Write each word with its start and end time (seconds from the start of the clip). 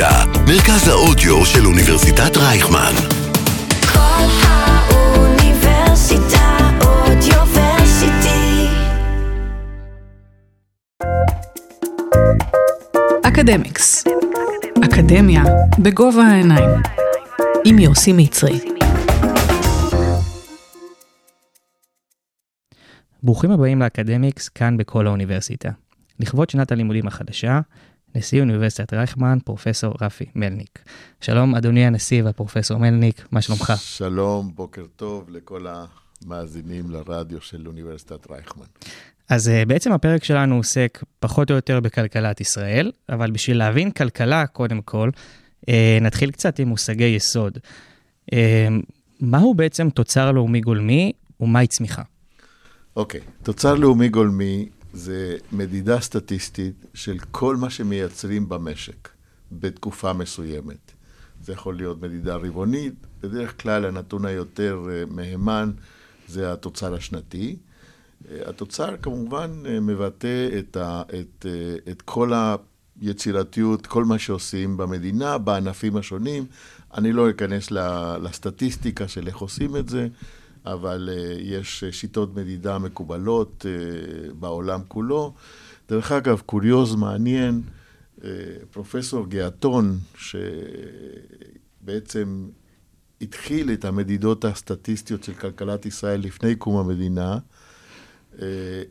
האוניברסיטה, 0.00 0.40
מרכז 0.46 0.88
האודיו 0.88 1.46
של 1.46 1.66
אוניברסיטת 1.66 2.36
רייכמן. 2.36 2.92
כל 3.92 4.26
האוניברסיטה 4.42 5.58
אודיוורסיטי. 6.80 8.66
אקדמיקס. 13.28 14.04
אקדמיה 14.84 15.42
בגובה 15.78 16.22
העיניים. 16.22 16.70
עם 17.64 17.78
יוסי 17.78 18.12
מצרי. 18.12 18.60
ברוכים 23.22 23.50
הבאים 23.50 23.80
לאקדמיקס 23.82 24.48
כאן 24.48 24.76
בכל 24.76 25.06
האוניברסיטה. 25.06 25.70
לכבוד 26.20 26.50
שנת 26.50 26.72
הלימודים 26.72 27.06
החדשה, 27.06 27.60
נשיא 28.14 28.40
אוניברסיטת 28.40 28.94
רייכמן, 28.94 29.38
פרופסור 29.44 29.94
רפי 30.00 30.24
מלניק. 30.34 30.78
שלום, 31.20 31.54
אדוני 31.54 31.86
הנשיא 31.86 32.22
והפרופסור 32.22 32.78
מלניק, 32.78 33.26
מה 33.30 33.40
שלומך? 33.40 33.72
שלום, 33.76 34.52
בוקר 34.54 34.84
טוב 34.96 35.30
לכל 35.30 35.66
המאזינים 36.26 36.90
לרדיו 36.90 37.40
של 37.40 37.66
אוניברסיטת 37.66 38.30
רייכמן. 38.30 38.64
אז 39.28 39.48
uh, 39.48 39.68
בעצם 39.68 39.92
הפרק 39.92 40.24
שלנו 40.24 40.56
עוסק 40.56 41.04
פחות 41.20 41.50
או 41.50 41.56
יותר 41.56 41.80
בכלכלת 41.80 42.40
ישראל, 42.40 42.92
אבל 43.08 43.30
בשביל 43.30 43.58
להבין 43.58 43.90
כלכלה, 43.90 44.46
קודם 44.46 44.82
כל, 44.82 45.10
uh, 45.60 45.66
נתחיל 46.00 46.30
קצת 46.30 46.58
עם 46.58 46.68
מושגי 46.68 47.04
יסוד. 47.04 47.58
Uh, 48.30 48.34
מהו 49.20 49.54
בעצם 49.54 49.90
תוצר 49.90 50.32
לאומי 50.32 50.60
גולמי 50.60 51.12
ומהי 51.40 51.66
צמיחה? 51.66 52.02
אוקיי, 52.96 53.20
תוצר 53.42 53.74
לאומי 53.74 54.08
גולמי 54.08 54.68
זה 54.92 55.36
מדידה 55.52 56.00
סטטיסטית 56.00 56.84
של 56.94 57.18
כל 57.30 57.56
מה 57.56 57.70
שמייצרים 57.70 58.48
במשק 58.48 59.08
בתקופה 59.52 60.12
מסוימת. 60.12 60.92
זה 61.42 61.52
יכול 61.52 61.76
להיות 61.76 62.02
מדידה 62.02 62.36
רבעונית, 62.36 62.94
בדרך 63.22 63.62
כלל 63.62 63.84
הנתון 63.84 64.24
היותר 64.24 64.86
אה, 64.90 65.02
מהימן 65.10 65.70
זה 66.28 66.52
התוצר 66.52 66.94
השנתי. 66.94 67.56
אה, 68.30 68.48
התוצר 68.48 68.96
כמובן 69.02 69.62
אה, 69.66 69.80
מבטא 69.80 70.48
את, 70.58 70.76
ה, 70.76 71.02
את, 71.20 71.46
את 71.90 72.02
כל 72.02 72.32
היצירתיות, 73.00 73.86
כל 73.86 74.04
מה 74.04 74.18
שעושים 74.18 74.76
במדינה, 74.76 75.38
בענפים 75.38 75.96
השונים. 75.96 76.44
אני 76.94 77.12
לא 77.12 77.30
אכנס 77.30 77.70
לסטטיסטיקה 78.22 79.08
של 79.08 79.26
איך 79.26 79.36
עושים 79.36 79.76
את 79.76 79.88
זה. 79.88 80.08
אבל 80.66 81.08
uh, 81.12 81.40
יש 81.40 81.84
שיטות 81.90 82.36
מדידה 82.36 82.78
מקובלות 82.78 83.66
uh, 83.66 84.34
בעולם 84.34 84.80
כולו. 84.88 85.34
דרך 85.88 86.12
אגב, 86.12 86.42
קוריוז 86.46 86.94
מעניין, 86.94 87.62
פרופסור 88.70 89.26
גיאטון, 89.26 89.98
שבעצם 91.82 92.48
התחיל 93.20 93.72
את 93.72 93.84
המדידות 93.84 94.44
הסטטיסטיות 94.44 95.24
של 95.24 95.34
כלכלת 95.34 95.86
ישראל 95.86 96.20
לפני 96.20 96.54
קום 96.54 96.76
המדינה, 96.76 97.38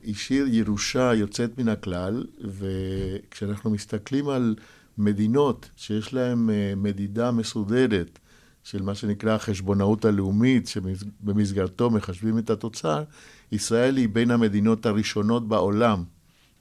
השאיר 0.07 0.47
ירושה 0.47 1.13
יוצאת 1.13 1.57
מן 1.57 1.67
הכלל, 1.67 2.25
וכשאנחנו 2.41 3.69
מסתכלים 3.69 4.29
על 4.29 4.55
מדינות 4.97 5.69
שיש 5.75 6.13
להן 6.13 6.49
מדידה 6.77 7.31
מסודרת, 7.31 8.19
של 8.63 8.81
מה 8.81 8.95
שנקרא 8.95 9.35
החשבונאות 9.35 10.05
הלאומית, 10.05 10.67
שבמסגרתו 10.67 11.89
מחשבים 11.89 12.37
את 12.37 12.49
התוצר, 12.49 13.03
ישראל 13.51 13.97
היא 13.97 14.09
בין 14.09 14.31
המדינות 14.31 14.85
הראשונות 14.85 15.47
בעולם, 15.47 16.03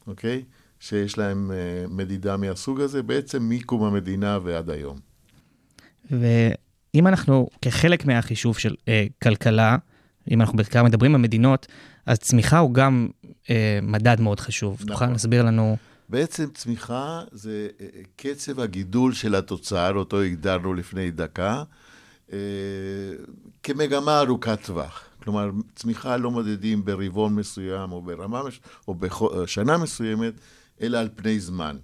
אוקיי? 0.07 0.43
שיש 0.81 1.19
להן 1.19 1.51
uh, 1.51 1.93
מדידה 1.93 2.37
מהסוג 2.37 2.81
הזה, 2.81 3.03
בעצם 3.03 3.49
מקום 3.49 3.85
המדינה 3.85 4.39
ועד 4.43 4.71
היום. 4.71 4.99
ואם 6.11 7.07
אנחנו, 7.07 7.49
כחלק 7.63 8.07
מהחישוב 8.07 8.59
של 8.59 8.75
uh, 8.75 8.89
כלכלה, 9.23 9.77
אם 10.31 10.41
אנחנו 10.41 10.57
בעיקר 10.57 10.85
מדברים 10.85 11.15
על 11.15 11.21
מדינות, 11.21 11.67
אז 12.07 12.19
צמיחה 12.19 12.59
הוא 12.59 12.75
גם 12.75 13.09
uh, 13.33 13.49
מדד 13.83 14.21
מאוד 14.21 14.41
חשוב. 14.41 14.75
נכון. 14.75 14.87
תוכל 14.87 15.07
להסביר 15.07 15.43
לנו... 15.43 15.77
בעצם 16.09 16.47
צמיחה 16.55 17.23
זה 17.33 17.69
קצב 18.17 18.61
הגידול 18.61 19.13
של 19.13 19.35
התוצר, 19.35 19.95
אותו 19.95 20.21
הגדרנו 20.21 20.75
לפני 20.75 21.11
דקה, 21.11 21.53
אה, 21.53 21.63
כמגמה 23.63 24.21
ארוכת 24.21 24.59
טווח. 24.65 25.05
כלומר, 25.23 25.51
צמיחה 25.75 26.17
לא 26.17 26.31
מודדים 26.31 26.85
ברבעון 26.85 27.35
מסוים 27.35 27.93
או 27.93 28.03
ברמה, 28.03 28.43
או 28.89 28.95
בשנה 28.95 29.79
מסוימת, 29.79 30.35
אלא 30.81 30.99
על 30.99 31.09
פני 31.17 31.41
זמן. 31.41 31.77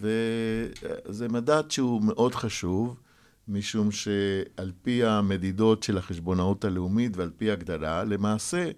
וזה 0.00 1.28
מדד 1.28 1.70
שהוא 1.70 2.02
מאוד 2.02 2.34
חשוב, 2.34 3.00
משום 3.48 3.90
שעל 3.92 4.72
פי 4.82 5.04
המדידות 5.04 5.82
של 5.82 5.98
החשבונאות 5.98 6.64
הלאומית 6.64 7.16
ועל 7.16 7.30
פי 7.36 7.50
הגדרה, 7.50 8.04
למעשה, 8.04 8.70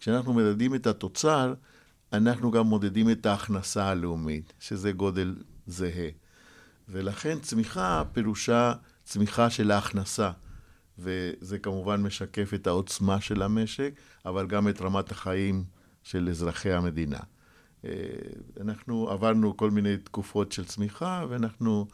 כשאנחנו 0.00 0.34
מדדים 0.34 0.74
את 0.74 0.86
התוצר, 0.86 1.54
אנחנו 2.12 2.50
גם 2.50 2.66
מודדים 2.66 3.10
את 3.10 3.26
ההכנסה 3.26 3.84
הלאומית, 3.84 4.52
שזה 4.60 4.92
גודל 4.92 5.36
זהה. 5.66 6.08
ולכן 6.88 7.38
צמיחה 7.38 8.02
פירושה 8.12 8.72
צמיחה 9.04 9.50
של 9.50 9.70
ההכנסה. 9.70 10.30
וזה 10.98 11.58
כמובן 11.58 12.02
משקף 12.02 12.54
את 12.54 12.66
העוצמה 12.66 13.20
של 13.20 13.42
המשק, 13.42 13.92
אבל 14.26 14.46
גם 14.46 14.68
את 14.68 14.80
רמת 14.80 15.10
החיים 15.10 15.64
של 16.02 16.28
אזרחי 16.28 16.72
המדינה. 16.72 17.20
אה, 17.84 17.90
אנחנו 18.60 19.10
עברנו 19.10 19.56
כל 19.56 19.70
מיני 19.70 19.96
תקופות 19.96 20.52
של 20.52 20.64
צמיחה, 20.64 21.24
ואנחנו 21.28 21.86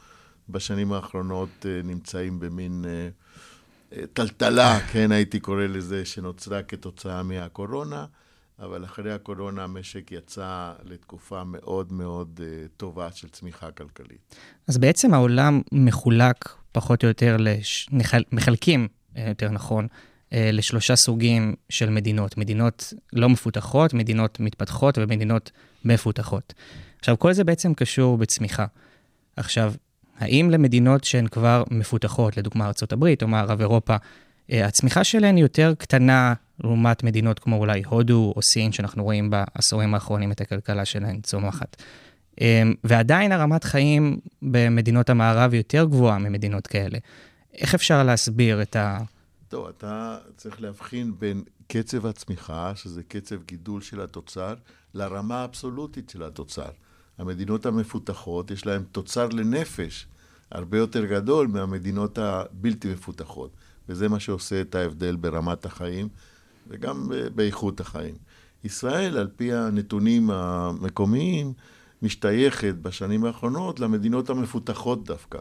בשנים 0.49 0.93
האחרונות 0.93 1.67
אה, 1.67 1.81
נמצאים 1.85 2.41
במין 2.41 2.85
אה, 2.89 4.07
טלטלה, 4.13 4.81
כן, 4.93 5.13
הייתי 5.13 5.41
קורא 5.41 5.67
לזה, 5.67 6.05
שנוצרה 6.05 6.63
כתוצאה 6.63 7.23
מהקורונה. 7.23 8.07
אבל 8.59 8.85
אחרי 8.85 9.13
הקורונה 9.13 9.65
המשק 9.65 10.13
יצא 10.13 10.73
לתקופה 10.85 11.45
מאוד 11.45 11.93
מאוד 11.93 12.41
טובה 12.77 13.13
של 13.13 13.29
צמיחה 13.29 13.71
כלכלית. 13.71 14.37
אז 14.69 14.79
בעצם 14.79 15.15
העולם 15.15 15.61
מחולק 15.73 16.49
פחות 16.73 17.03
או 17.03 17.09
יותר, 17.09 17.37
לש... 17.39 17.89
מחלקים 18.33 18.89
יותר 19.17 19.51
נכון, 19.51 19.87
אה, 20.33 20.51
לשלושה 20.53 20.97
סוגים 20.97 21.55
של 21.69 21.91
מדינות. 21.91 22.37
מדינות 22.37 22.93
לא 23.13 23.29
מפותחות, 23.29 23.95
מדינות 23.95 24.41
מתפתחות 24.41 24.99
ומדינות 24.99 25.51
מפותחות. 25.85 26.55
עכשיו, 26.99 27.19
כל 27.19 27.33
זה 27.33 27.45
בעצם 27.45 27.75
קשור 27.75 28.19
בצמיחה. 28.19 28.67
עכשיו, 29.37 29.73
האם 30.19 30.51
למדינות 30.51 31.05
שהן 31.05 31.27
כבר 31.27 31.65
מפותחות, 31.71 32.37
לדוגמה 32.37 32.65
ארה"ב 32.65 33.05
או 33.23 33.29
מערב 33.29 33.61
אירופה, 33.61 33.97
אה, 34.53 34.67
הצמיחה 34.67 35.05
שלהן 35.05 35.39
יותר 35.39 35.75
קטנה 35.79 36.35
לעומת 36.65 37.03
מדינות 37.03 37.39
כמו 37.39 37.57
אולי 37.57 37.83
הודו 37.87 38.33
או 38.37 38.43
סין, 38.43 38.73
שאנחנו 38.73 39.05
רואים 39.05 39.31
בעשורים 39.31 39.95
האחרונים 39.95 40.33
את 40.33 40.41
הכלכלה 40.41 40.85
שלהן 40.85 41.21
צומחת. 41.21 41.83
אה, 42.41 42.63
ועדיין 42.85 43.33
הרמת 43.33 43.65
חיים 43.65 44.19
במדינות 44.43 45.11
המערב 45.11 45.55
יותר 45.55 45.85
גבוהה 45.85 46.19
ממדינות 46.19 46.67
כאלה. 46.67 46.99
איך 47.55 47.75
אפשר 47.75 48.03
להסביר 48.03 48.63
את 48.63 48.77
ה... 48.77 48.99
טוב, 49.49 49.67
אתה 49.67 50.19
צריך 50.37 50.61
להבחין 50.61 51.13
בין 51.19 51.43
קצב 51.67 52.07
הצמיחה, 52.07 52.73
שזה 52.75 53.03
קצב 53.03 53.43
גידול 53.43 53.81
של 53.81 54.01
התוצר, 54.01 54.55
לרמה 54.95 55.41
האבסולוטית 55.41 56.11
של 56.11 56.23
התוצר. 56.23 56.71
המדינות 57.19 57.67
המפותחות, 57.67 58.51
יש 58.51 58.67
להן 58.67 58.83
תוצר 58.93 59.29
לנפש 59.29 60.07
הרבה 60.51 60.79
יותר 60.79 61.05
גדול 61.05 61.47
מהמדינות 61.47 62.19
הבלתי 62.19 62.93
מפותחות, 62.93 63.51
וזה 63.89 64.09
מה 64.09 64.21
שעושה 64.21 64.61
את 64.61 64.75
ההבדל 64.75 65.17
ברמת 65.17 65.65
החיים 65.67 66.09
וגם 66.69 67.11
באיכות 67.35 67.81
החיים. 67.81 68.15
ישראל, 68.65 69.19
על 69.19 69.29
פי 69.37 69.53
הנתונים 69.53 70.31
המקומיים, 70.31 71.53
משתייכת 72.03 72.75
בשנים 72.75 73.25
האחרונות 73.25 73.81
למדינות 73.81 74.31
המפותחות 74.31 75.05
דווקא. 75.05 75.39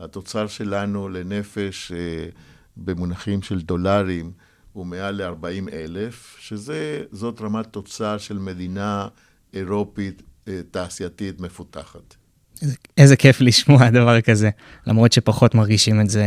התוצר 0.00 0.46
שלנו 0.46 1.08
לנפש 1.08 1.92
אה, 1.92 2.28
במונחים 2.76 3.42
של 3.42 3.60
דולרים 3.60 4.32
הוא 4.72 4.86
מעל 4.86 5.22
ל-40 5.22 5.72
אלף, 5.72 6.36
שזאת 6.40 7.40
רמת 7.40 7.66
תוצר 7.66 8.18
של 8.18 8.38
מדינה 8.38 9.08
אירופית 9.54 10.22
אה, 10.48 10.60
תעשייתית 10.70 11.40
מפותחת. 11.40 12.14
איזה, 12.62 12.74
איזה 12.98 13.16
כיף 13.16 13.40
לשמוע 13.40 13.90
דבר 13.90 14.20
כזה, 14.20 14.50
למרות 14.86 15.12
שפחות 15.12 15.54
מרגישים 15.54 16.00
את 16.00 16.10
זה. 16.10 16.26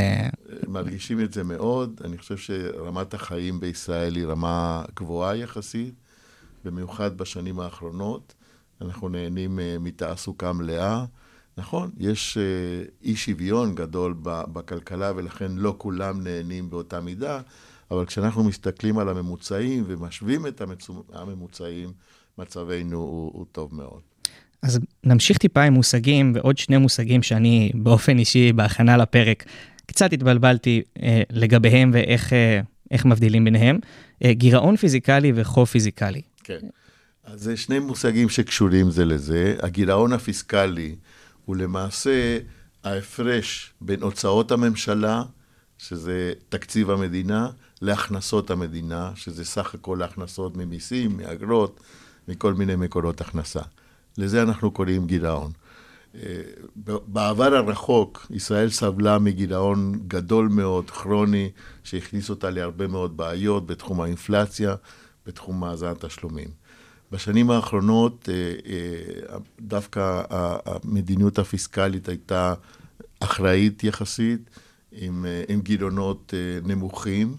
מרגישים 0.68 1.20
את 1.20 1.34
זה 1.34 1.44
מאוד. 1.44 2.02
אני 2.04 2.18
חושב 2.18 2.38
שרמת 2.38 3.14
החיים 3.14 3.60
בישראל 3.60 4.16
היא 4.16 4.26
רמה 4.26 4.84
גבוהה 4.96 5.36
יחסית, 5.36 5.94
במיוחד 6.66 7.18
בשנים 7.18 7.60
האחרונות. 7.60 8.34
אנחנו 8.82 9.10
נהנים 9.10 9.60
אה, 9.60 9.76
מתעסוקה 9.80 10.54
מלאה. 10.54 11.06
נכון, 11.58 11.92
יש 11.98 12.38
אה, 12.38 12.44
אי 13.04 13.16
שוויון 13.16 13.76
גדול 13.76 14.16
בכלכלה 14.24 15.12
ולכן 15.16 15.52
לא 15.52 15.76
כולם 15.78 16.24
נהנים 16.24 16.70
באותה 16.70 17.02
מידה, 17.02 17.42
אבל 17.92 18.06
כשאנחנו 18.06 18.44
מסתכלים 18.44 18.98
על 18.98 19.10
הממוצעים 19.10 19.84
ומשווים 19.88 20.48
את 20.48 20.62
הממוצעים, 21.14 21.92
מצבנו 22.38 22.98
הוא, 22.98 23.32
הוא 23.34 23.46
טוב 23.52 23.76
מאוד. 23.76 24.02
אז 24.62 24.80
נמשיך 25.04 25.38
טיפה 25.38 25.62
עם 25.62 25.74
מושגים 25.74 26.32
ועוד 26.36 26.58
שני 26.58 26.78
מושגים 26.78 27.24
שאני 27.24 27.72
באופן 27.76 28.18
אישי 28.18 28.54
בהכנה 28.54 28.98
לפרק 28.98 29.46
קצת 29.88 30.14
התבלבלתי 30.14 30.82
אה, 31.02 31.22
לגביהם 31.32 31.92
ואיך 31.94 32.34
אה, 32.34 32.62
מבדילים 33.06 33.44
ביניהם. 33.44 33.80
אה, 34.24 34.34
גירעון 34.34 34.76
פיזיקלי 34.78 35.32
וחוב 35.36 35.68
פיזיקלי. 35.68 36.22
כן. 36.44 36.60
אז 37.24 37.42
זה 37.42 37.58
שני 37.58 37.80
מושגים 37.80 38.30
שקשורים 38.30 38.92
זה 38.92 39.06
לזה. 39.06 39.56
הגירעון 39.62 40.14
הפיסקלי 40.14 40.96
הוא 41.46 41.56
למעשה 41.56 42.40
ההפרש 42.84 43.74
בין 43.82 44.02
הוצאות 44.02 44.52
הממשלה, 44.52 45.24
שזה 45.78 46.34
תקציב 46.50 46.90
המדינה, 46.90 47.50
להכנסות 47.82 48.52
המדינה, 48.52 49.12
שזה 49.16 49.46
סך 49.46 49.74
הכל 49.74 50.02
הכנסות 50.02 50.58
ממיסים, 50.58 51.18
מאגרות, 51.18 51.80
מכל 52.28 52.54
מיני 52.54 52.76
מקורות 52.76 53.22
הכנסה. 53.22 53.62
לזה 54.18 54.42
אנחנו 54.42 54.72
קוראים 54.72 55.08
גירעון. 55.08 55.52
אה, 56.16 56.22
בעבר 57.08 57.56
הרחוק, 57.56 58.28
ישראל 58.30 58.70
סבלה 58.70 59.20
מגירעון 59.20 60.00
גדול 60.08 60.48
מאוד, 60.48 60.90
כרוני, 60.90 61.50
שהכניס 61.84 62.30
אותה 62.30 62.50
להרבה 62.50 62.88
מאוד 62.88 63.18
בעיות 63.18 63.68
בתחום 63.68 64.02
האינפלציה, 64.02 64.76
בתחום 65.26 65.60
מאזן 65.60 65.88
התשלומים. 65.88 66.48
בשנים 67.12 67.52
האחרונות, 67.52 68.30
אה, 68.32 68.34
אה, 68.34 69.38
דווקא 69.62 70.22
המדיניות 70.30 71.40
הפיסקלית 71.40 72.10
הייתה 72.10 72.54
אחראית 73.20 73.84
יחסית, 73.84 74.50
עם, 74.92 75.26
עם 75.48 75.62
גירעונות 75.62 76.34
נמוכים, 76.64 77.36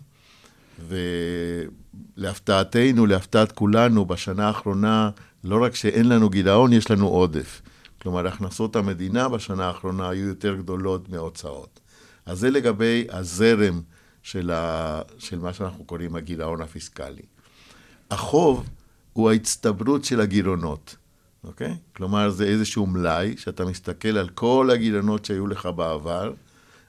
ולהפתעתנו, 2.16 3.06
להפתעת 3.06 3.52
כולנו, 3.52 4.04
בשנה 4.04 4.46
האחרונה, 4.46 5.10
לא 5.44 5.64
רק 5.64 5.74
שאין 5.74 6.08
לנו 6.08 6.30
גירעון, 6.30 6.72
יש 6.72 6.90
לנו 6.90 7.08
עודף. 7.08 7.62
כלומר, 8.02 8.26
הכנסות 8.26 8.76
המדינה 8.76 9.28
בשנה 9.28 9.66
האחרונה 9.66 10.08
היו 10.08 10.28
יותר 10.28 10.54
גדולות 10.54 11.08
מההוצאות. 11.08 11.80
אז 12.26 12.38
זה 12.38 12.50
לגבי 12.50 13.06
הזרם 13.10 13.80
של, 14.22 14.50
ה... 14.50 15.00
של 15.18 15.38
מה 15.38 15.52
שאנחנו 15.52 15.84
קוראים 15.84 16.16
הגירעון 16.16 16.62
הפיסקלי. 16.62 17.22
החוב 18.10 18.66
הוא 19.12 19.30
ההצטברות 19.30 20.04
של 20.04 20.20
הגירעונות, 20.20 20.96
אוקיי? 21.44 21.76
כלומר, 21.96 22.30
זה 22.30 22.44
איזשהו 22.44 22.86
מלאי, 22.86 23.36
שאתה 23.36 23.64
מסתכל 23.64 24.18
על 24.18 24.28
כל 24.28 24.70
הגירעונות 24.72 25.24
שהיו 25.24 25.46
לך 25.46 25.66
בעבר, 25.76 26.32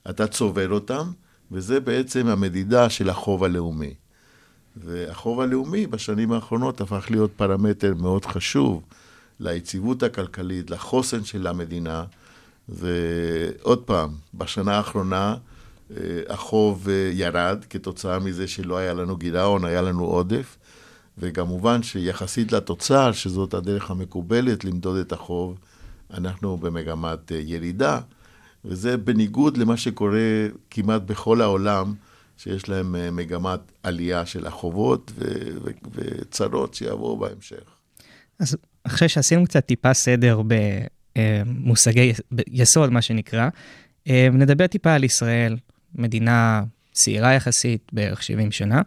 אתה 0.09 0.27
צובר 0.27 0.69
אותם, 0.69 1.11
וזה 1.51 1.79
בעצם 1.79 2.27
המדידה 2.27 2.89
של 2.89 3.09
החוב 3.09 3.44
הלאומי. 3.44 3.94
והחוב 4.75 5.41
הלאומי 5.41 5.88
בשנים 5.88 6.31
האחרונות 6.31 6.81
הפך 6.81 7.07
להיות 7.09 7.31
פרמטר 7.35 7.94
מאוד 7.95 8.25
חשוב 8.25 8.83
ליציבות 9.39 10.03
הכלכלית, 10.03 10.69
לחוסן 10.69 11.24
של 11.24 11.47
המדינה. 11.47 12.03
ועוד 12.69 13.83
פעם, 13.83 14.09
בשנה 14.33 14.77
האחרונה 14.77 15.36
אה, 15.91 16.21
החוב 16.30 16.89
אה, 16.89 17.09
ירד 17.13 17.65
כתוצאה 17.69 18.19
מזה 18.19 18.47
שלא 18.47 18.77
היה 18.77 18.94
לנו 18.94 19.18
גירעון, 19.18 19.65
היה 19.65 19.81
לנו 19.81 20.06
עודף. 20.06 20.57
וכמובן 21.18 21.83
שיחסית 21.83 22.51
לתוצר, 22.51 23.12
שזאת 23.12 23.53
הדרך 23.53 23.91
המקובלת 23.91 24.65
למדוד 24.65 24.97
את 24.97 25.12
החוב, 25.12 25.57
אנחנו 26.13 26.57
במגמת 26.57 27.31
אה, 27.31 27.38
ירידה, 27.38 28.00
וזה 28.65 28.97
בניגוד 28.97 29.57
למה 29.57 29.77
שקורה 29.77 30.47
כמעט 30.69 31.01
בכל 31.01 31.42
העולם, 31.42 31.94
שיש 32.38 32.69
להם 32.69 33.15
מגמת 33.15 33.59
עלייה 33.83 34.25
של 34.25 34.47
החובות 34.47 35.12
וצרות 35.94 36.74
שיבואו 36.74 37.18
בהמשך. 37.18 37.63
אז 38.39 38.57
אחרי 38.89 39.09
שעשינו 39.09 39.45
קצת 39.45 39.65
טיפה 39.65 39.94
סדר 39.94 40.41
במושגי 41.15 42.13
יסוד, 42.47 42.89
מה 42.89 43.01
שנקרא, 43.01 43.50
אה, 44.09 44.27
נדבר 44.33 44.68
טיפה 44.68 44.94
על 44.94 45.03
ישראל, 45.03 45.57
מדינה 45.95 46.63
צעירה 46.91 47.33
יחסית, 47.33 47.91
בערך 47.94 48.24
70 48.24 48.51
שנה. 48.51 48.81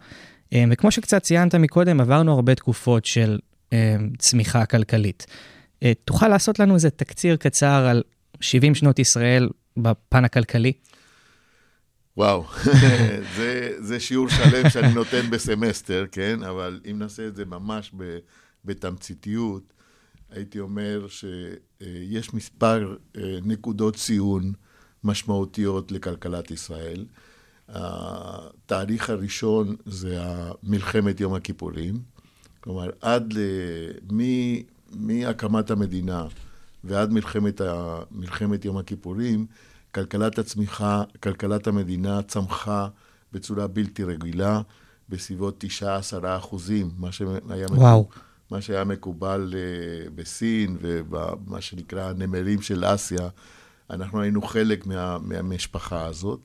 אה, 0.53 0.63
וכמו 0.71 0.91
שקצת 0.91 1.21
ציינת 1.21 1.55
מקודם, 1.55 2.01
עברנו 2.01 2.33
הרבה 2.33 2.55
תקופות 2.55 3.05
של 3.05 3.39
אה, 3.73 3.95
צמיחה 4.17 4.65
כלכלית. 4.65 5.25
תוכל 6.05 6.27
לעשות 6.27 6.59
לנו 6.59 6.75
איזה 6.75 6.89
תקציר 6.89 7.35
קצר 7.35 7.85
על 7.89 8.03
70 8.41 8.75
שנות 8.75 8.99
ישראל 8.99 9.49
בפן 9.77 10.25
הכלכלי? 10.25 10.73
וואו, 12.17 12.45
זה, 13.35 13.71
זה 13.79 13.99
שיעור 13.99 14.29
שלם 14.29 14.69
שאני 14.69 14.93
נותן 14.93 15.29
בסמסטר, 15.29 16.05
כן? 16.11 16.43
אבל 16.43 16.79
אם 16.91 16.99
נעשה 16.99 17.27
את 17.27 17.35
זה 17.35 17.45
ממש 17.45 17.91
בתמציתיות, 18.65 19.73
הייתי 20.33 20.59
אומר 20.59 21.07
שיש 21.07 22.33
מספר 22.33 22.95
אה, 23.17 23.37
נקודות 23.45 23.95
ציון 23.95 24.53
משמעותיות 25.03 25.91
לכלכלת 25.91 26.51
ישראל. 26.51 27.05
התאריך 27.69 29.09
הראשון 29.09 29.75
זה 29.85 30.23
מלחמת 30.63 31.19
יום 31.19 31.33
הכיפורים. 31.33 32.01
כלומר, 32.59 32.89
עד 33.01 33.33
ל... 33.33 33.39
מהקמת 34.95 35.71
המדינה 35.71 36.27
ועד 36.83 37.13
מלחמת, 37.13 37.61
ה... 37.61 37.99
מלחמת 38.11 38.65
יום 38.65 38.77
הכיפורים, 38.77 39.45
כלכלת 39.91 40.39
הצמיחה, 40.39 41.03
כלכלת 41.23 41.67
המדינה 41.67 42.21
צמחה 42.21 42.87
בצורה 43.33 43.67
בלתי 43.67 44.03
רגילה, 44.03 44.61
בסביבות 45.09 45.63
9-10 45.81 45.85
אחוזים, 46.23 46.91
מה 46.97 47.11
שהיה... 47.11 47.67
וואו. 47.69 48.09
מה 48.51 48.61
שהיה 48.61 48.83
מקובל 48.83 49.53
uh, 49.53 50.09
בסין 50.15 50.77
ובמה 50.81 51.61
שנקרא 51.61 52.09
הנמרים 52.09 52.61
של 52.61 52.83
אסיה, 52.85 53.29
אנחנו 53.89 54.21
היינו 54.21 54.41
חלק 54.41 54.85
מה, 54.85 55.17
מהמשפחה 55.19 56.05
הזאת. 56.05 56.39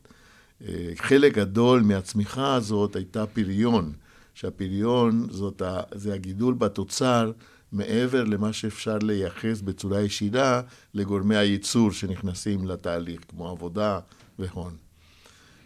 Uh, 0.63 0.65
חלק 0.97 1.35
גדול 1.35 1.81
מהצמיחה 1.83 2.55
הזאת 2.55 2.97
הייתה 2.97 3.27
פריון, 3.27 3.93
שהפריון 4.35 5.27
זאת 5.31 5.63
ה, 5.63 5.81
זה 5.95 6.15
הגידול 6.15 6.55
בתוצר 6.55 7.33
מעבר 7.73 8.25
למה 8.25 8.53
שאפשר 8.53 8.99
לייחס 9.03 9.61
בצורה 9.61 10.01
ישירה 10.01 10.63
לגורמי 10.95 11.37
הייצור 11.37 11.93
שנכנסים 11.93 12.67
לתהליך, 12.67 13.21
כמו 13.29 13.49
עבודה 13.49 14.01
והון. 14.39 14.77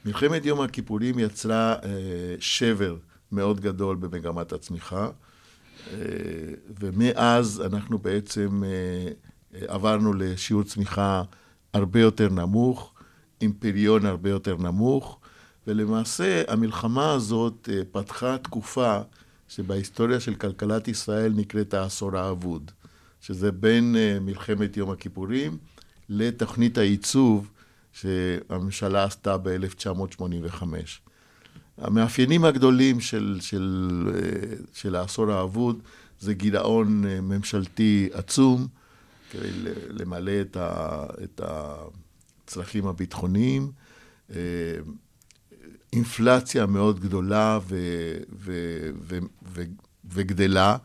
מלחמת 0.05 0.45
יום 0.47 0.61
הכיפורים 0.61 1.19
יצרה 1.19 1.77
uh, 1.81 1.85
שבר 2.41 2.97
מאוד 3.33 3.61
גדול 3.61 3.97
במגמת 3.97 4.53
הצמיחה. 4.53 5.11
אה, 5.91 5.97
ומאז 6.81 7.63
אנחנו 7.67 7.99
בעצם 7.99 8.63
אה, 8.65 9.13
עברנו 9.69 10.15
לשיעור 10.15 10.63
צמיחה 10.63 11.23
הרבה 11.73 12.01
יותר 12.01 12.29
נמוך, 12.29 12.93
עם 13.41 13.53
פריון 13.53 14.07
הרבה 14.07 14.31
יותר 14.31 14.57
נמוך, 14.57 15.19
ולמעשה 15.67 16.43
המלחמה 16.49 17.13
הזאת 17.13 17.69
אה, 17.73 17.81
פתחה 17.93 18.39
תקופה 18.39 18.99
שבהיסטוריה 19.49 20.21
של 20.21 20.35
כלכלת 20.35 20.89
ישראל 20.89 21.33
נקראת 21.37 21.75
העשור 21.75 22.17
האבוד, 22.17 22.71
שזה 23.21 23.53
בין 23.53 23.97
מלחמת 24.21 24.77
יום 24.77 24.91
הכיפורים 24.91 25.59
לתוכנית 26.09 26.79
העיצוב 26.79 27.51
שהממשלה 27.93 29.05
עשתה 29.05 29.37
ב-1985. 29.39 30.63
המאפיינים 31.79 32.45
הגדולים 32.45 33.01
של, 33.01 33.39
של, 33.41 34.09
אה, 34.15 34.57
של 34.73 34.97
העשור 34.97 35.33
האבוד 35.33 35.79
זה 36.21 36.35
גירעון 36.35 37.05
אה, 37.07 37.21
ממשלתי 37.21 38.09
עצום 38.13 38.67
כדי 39.31 39.51
למלא 39.89 40.41
את, 40.41 40.57
ה, 40.57 41.05
את 41.25 41.41
הצרכים 41.45 42.87
הביטחוניים, 42.87 43.73
אה, 44.31 44.37
אינפלציה 45.93 46.67
מאוד 46.67 47.01
גדולה 47.01 47.59
ו, 47.69 47.77
ו, 48.39 48.53
ו, 49.01 49.19
ו, 49.53 49.63
וגדלה, 50.05 50.77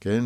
כן? 0.00 0.24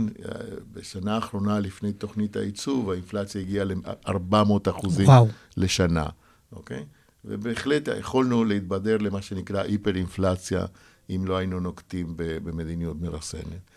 בשנה 0.73 1.15
האחרונה, 1.15 1.61
לפני 1.61 1.93
תוכנית 1.93 2.37
העיצוב, 2.37 2.91
האינפלציה 2.91 3.41
הגיעה 3.41 3.65
ל-400 3.65 4.71
אחוזים 4.71 5.09
וואו. 5.09 5.29
לשנה, 5.57 6.07
אוקיי? 6.53 6.85
ובהחלט 7.25 7.89
יכולנו 7.99 8.45
להתבדר 8.45 8.99
למה 8.99 9.23
שנקרא 9.23 9.63
היפר-אינפלציה, 9.63 10.67
אם 11.11 11.25
לא 11.27 11.37
היינו 11.37 11.61
נוקטים 11.61 12.15
במדיניות 12.17 13.01
מרסנת. 13.01 13.71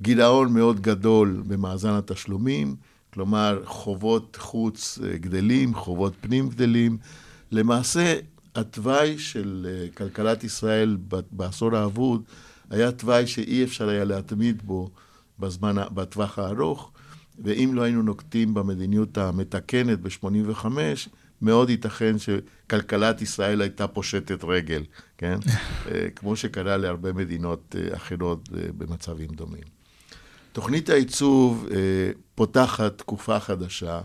גירעון 0.00 0.52
מאוד 0.52 0.80
גדול 0.80 1.42
במאזן 1.46 1.90
התשלומים, 1.92 2.76
כלומר 3.12 3.62
חובות 3.64 4.36
חוץ 4.40 4.98
אה, 5.04 5.18
גדלים, 5.18 5.74
חובות 5.74 6.12
פנים 6.20 6.48
גדלים. 6.48 6.98
למעשה, 7.52 8.18
התוואי 8.54 9.18
של 9.18 9.66
אה, 9.70 9.88
כלכלת 9.94 10.44
ישראל 10.44 10.96
בעשור 11.32 11.76
האבוד 11.76 12.22
היה 12.70 12.92
תוואי 12.92 13.26
שאי 13.26 13.64
אפשר 13.64 13.88
היה 13.88 14.04
להתמיד 14.04 14.62
בו 14.62 14.90
בזמן, 15.38 15.76
בטווח 15.94 16.38
הארוך, 16.38 16.90
ואם 17.44 17.70
לא 17.74 17.82
היינו 17.82 18.02
נוקטים 18.02 18.54
במדיניות 18.54 19.18
המתקנת 19.18 20.00
ב-85', 20.00 20.66
מאוד 21.42 21.70
ייתכן 21.70 22.16
שכלכלת 22.18 23.22
ישראל 23.22 23.60
הייתה 23.60 23.86
פושטת 23.86 24.44
רגל, 24.44 24.82
כן? 25.18 25.38
אה, 25.90 26.10
כמו 26.16 26.36
שקרה 26.36 26.76
להרבה 26.76 27.12
מדינות 27.12 27.76
אה, 27.78 27.96
אחרות 27.96 28.48
אה, 28.56 28.62
במצבים 28.78 29.28
דומים. 29.28 29.78
תוכנית 30.52 30.90
העיצוב 30.90 31.68
פותחת 32.34 32.98
תקופה 32.98 33.40
חדשה 33.40 34.00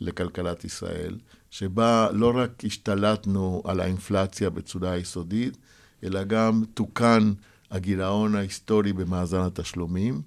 לכלכלת 0.00 0.64
ישראל, 0.64 1.18
שבה 1.50 2.08
לא 2.12 2.32
רק 2.34 2.64
השתלטנו 2.64 3.62
על 3.64 3.80
האינפלציה 3.80 4.50
בצורה 4.50 4.96
יסודית, 4.96 5.56
אלא 6.04 6.24
גם 6.24 6.62
תוקן 6.74 7.32
הגירעון 7.70 8.34
ההיסטורי 8.34 8.92
במאזן 8.92 9.40
התשלומים. 9.40 10.22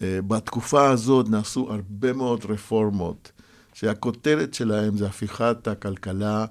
בתקופה 0.00 0.90
הזאת 0.90 1.28
נעשו 1.28 1.72
הרבה 1.72 2.12
מאוד 2.12 2.44
רפורמות, 2.44 3.32
שהכותרת 3.74 4.54
שלהם 4.54 4.96
זה 4.96 5.06
הפיכת 5.06 5.68
הכלכלה 5.68 6.46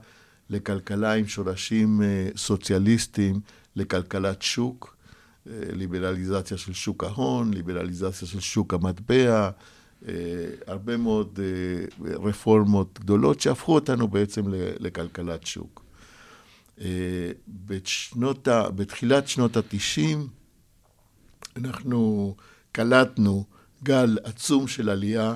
לכלכלה 0.50 1.14
עם 1.14 1.28
שורשים 1.28 2.02
אה, 2.02 2.30
סוציאליסטיים, 2.36 3.40
לכלכלת 3.76 4.42
שוק, 4.42 4.96
אה, 5.48 5.54
ליברליזציה 5.74 6.58
של 6.58 6.74
שוק 6.74 7.04
ההון, 7.04 7.54
ליברליזציה 7.54 8.28
של 8.28 8.40
שוק 8.40 8.74
המטבע, 8.74 9.50
הרבה 10.68 10.98
מאוד 10.98 11.40
רפורמות 12.02 13.00
גדולות 13.00 13.42
שהפכו 13.42 13.76
אותנו 13.76 14.08
בעצם 14.08 14.44
לכלכלת 14.80 15.46
שוק. 15.46 15.86
בשנות 17.48 18.48
ה... 18.48 18.70
בתחילת 18.70 19.28
שנות 19.28 19.58
התשעים 19.58 20.28
אנחנו 21.58 22.36
קלטנו 22.72 23.46
גל 23.84 24.18
עצום 24.24 24.68
של 24.68 24.90
עלייה 24.90 25.36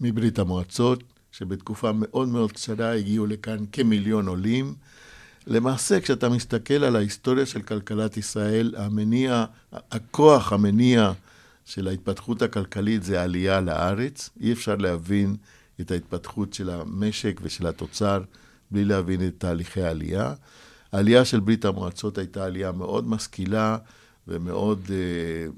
מברית 0.00 0.38
המועצות, 0.38 1.11
שבתקופה 1.32 1.92
מאוד 1.94 2.28
מאוד 2.28 2.52
קצרה 2.52 2.92
הגיעו 2.94 3.26
לכאן 3.26 3.64
כמיליון 3.72 4.28
עולים. 4.28 4.74
למעשה, 5.46 6.00
כשאתה 6.00 6.28
מסתכל 6.28 6.84
על 6.84 6.96
ההיסטוריה 6.96 7.46
של 7.46 7.62
כלכלת 7.62 8.16
ישראל, 8.16 8.74
המניע, 8.78 9.44
הכוח 9.72 10.52
המניע 10.52 11.12
של 11.64 11.88
ההתפתחות 11.88 12.42
הכלכלית 12.42 13.02
זה 13.02 13.20
העלייה 13.20 13.60
לארץ. 13.60 14.30
אי 14.40 14.52
אפשר 14.52 14.76
להבין 14.76 15.36
את 15.80 15.90
ההתפתחות 15.90 16.54
של 16.54 16.70
המשק 16.70 17.40
ושל 17.42 17.66
התוצר 17.66 18.22
בלי 18.70 18.84
להבין 18.84 19.26
את 19.26 19.34
תהליכי 19.38 19.82
העלייה. 19.82 20.34
העלייה 20.92 21.24
של 21.24 21.40
ברית 21.40 21.64
המועצות 21.64 22.18
הייתה 22.18 22.44
עלייה 22.44 22.72
מאוד 22.72 23.08
משכילה 23.08 23.76
ומאוד 24.28 24.80
uh, 24.86 24.90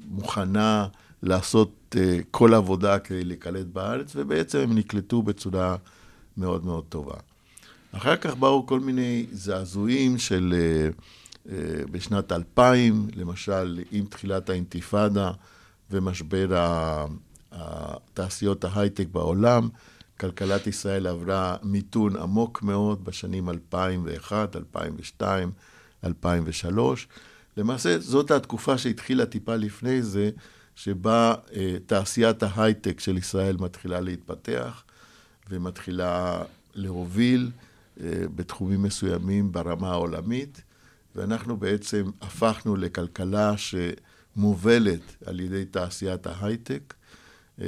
מוכנה 0.08 0.86
לעשות 1.24 1.94
uh, 1.94 1.98
כל 2.30 2.54
עבודה 2.54 2.98
כדי 2.98 3.24
להיקלט 3.24 3.66
בארץ, 3.66 4.12
ובעצם 4.16 4.58
הם 4.58 4.74
נקלטו 4.74 5.22
בצורה 5.22 5.76
מאוד 6.36 6.64
מאוד 6.64 6.84
טובה. 6.88 7.14
אחר 7.92 8.16
כך 8.16 8.34
באו 8.34 8.66
כל 8.66 8.80
מיני 8.80 9.26
זעזועים 9.32 10.18
של 10.18 10.54
uh, 10.54 11.46
uh, 11.46 11.50
בשנת 11.90 12.32
2000, 12.32 13.08
למשל 13.16 13.80
עם 13.92 14.04
תחילת 14.04 14.50
האינתיפאדה 14.50 15.30
ומשבר 15.90 16.46
תעשיות 18.14 18.64
ההייטק 18.64 19.06
בעולם, 19.12 19.68
כלכלת 20.20 20.66
ישראל 20.66 21.06
עברה 21.06 21.56
מיתון 21.62 22.16
עמוק 22.16 22.62
מאוד 22.62 23.04
בשנים 23.04 23.50
2001, 23.50 24.56
2002, 24.56 25.50
2003. 26.04 27.08
למעשה, 27.56 27.98
זאת 27.98 28.30
התקופה 28.30 28.78
שהתחילה 28.78 29.26
טיפה 29.26 29.56
לפני 29.56 30.02
זה, 30.02 30.30
שבה 30.74 31.34
אה, 31.52 31.76
תעשיית 31.86 32.42
ההייטק 32.42 33.00
של 33.00 33.16
ישראל 33.16 33.56
מתחילה 33.56 34.00
להתפתח 34.00 34.84
ומתחילה 35.50 36.42
להוביל 36.74 37.50
אה, 38.00 38.24
בתחומים 38.34 38.82
מסוימים 38.82 39.52
ברמה 39.52 39.90
העולמית, 39.90 40.62
ואנחנו 41.14 41.56
בעצם 41.56 42.10
הפכנו 42.20 42.76
לכלכלה 42.76 43.54
שמובלת 43.56 45.16
על 45.26 45.40
ידי 45.40 45.64
תעשיית 45.64 46.26
ההייטק. 46.26 46.94
אה, 47.60 47.66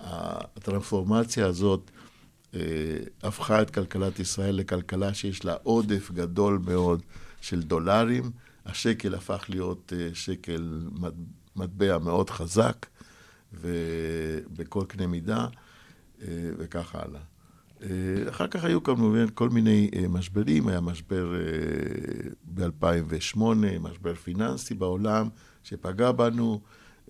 הטרנספורמציה 0.00 1.46
הזאת 1.46 1.90
הפכה 3.22 3.62
את 3.62 3.70
כלכלת 3.70 4.18
ישראל 4.18 4.54
לכלכלה 4.54 5.14
שיש 5.14 5.44
לה 5.44 5.54
עודף 5.62 6.10
גדול 6.10 6.58
מאוד 6.66 7.02
של 7.40 7.62
דולרים. 7.62 8.30
השקל 8.66 9.14
הפך 9.14 9.44
להיות 9.48 9.92
שקל 10.14 10.80
מטבע 11.56 11.98
מאוד 11.98 12.30
חזק 12.30 12.86
ובכל 13.52 14.84
קנה 14.88 15.06
מידה 15.06 15.46
אה, 16.22 16.26
וכך 16.58 16.94
הלאה. 16.94 17.20
אחר 18.28 18.46
כך 18.46 18.64
היו 18.64 18.82
כמובן 18.82 19.26
כל 19.34 19.48
מיני 19.48 19.90
משברים, 20.08 20.68
היה 20.68 20.80
משבר 20.80 21.32
ב-2008, 22.44 23.38
משבר 23.80 24.14
פיננסי 24.14 24.74
בעולם 24.74 25.28
שפגע 25.62 26.12
בנו, 26.12 26.60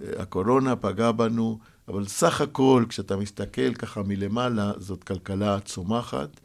הקורונה 0.01 0.77
פגעה 0.77 1.13
בנו, 1.13 1.59
אבל 1.89 2.07
סך 2.07 2.41
הכל, 2.41 2.85
כשאתה 2.89 3.17
מסתכל 3.17 3.75
ככה 3.75 4.03
מלמעלה, 4.03 4.73
זאת 4.79 5.05
כלכלה 5.05 5.61
צומחת, 5.61 6.41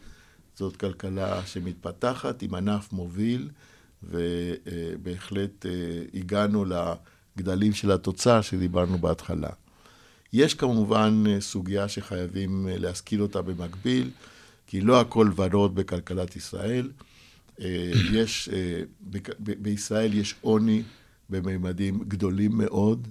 זאת 0.55 0.75
כלכלה 0.77 1.46
שמתפתחת 1.46 2.41
עם 2.41 2.55
ענף 2.55 2.93
מוביל, 2.93 3.50
ובהחלט 4.03 5.65
אה, 5.65 5.72
הגענו 6.13 6.65
לגדלים 7.38 7.73
של 7.73 7.91
התוצר 7.91 8.41
שדיברנו 8.41 8.97
בהתחלה. 8.97 9.50
יש 10.33 10.53
כמובן 10.53 11.23
אה, 11.29 11.41
סוגיה 11.41 11.88
שחייבים 11.88 12.67
אה, 12.67 12.77
להשכיל 12.77 13.21
אותה 13.21 13.41
במקביל, 13.41 14.09
כי 14.67 14.81
לא 14.81 15.01
הכל 15.01 15.29
ורוד 15.35 15.75
בכלכלת 15.75 16.35
ישראל. 16.35 16.91
יש, 18.13 18.50
בישראל 19.39 20.13
יש 20.13 20.35
עוני 20.41 20.83
בממדים 21.29 22.03
גדולים 22.07 22.57
מאוד. 22.57 23.07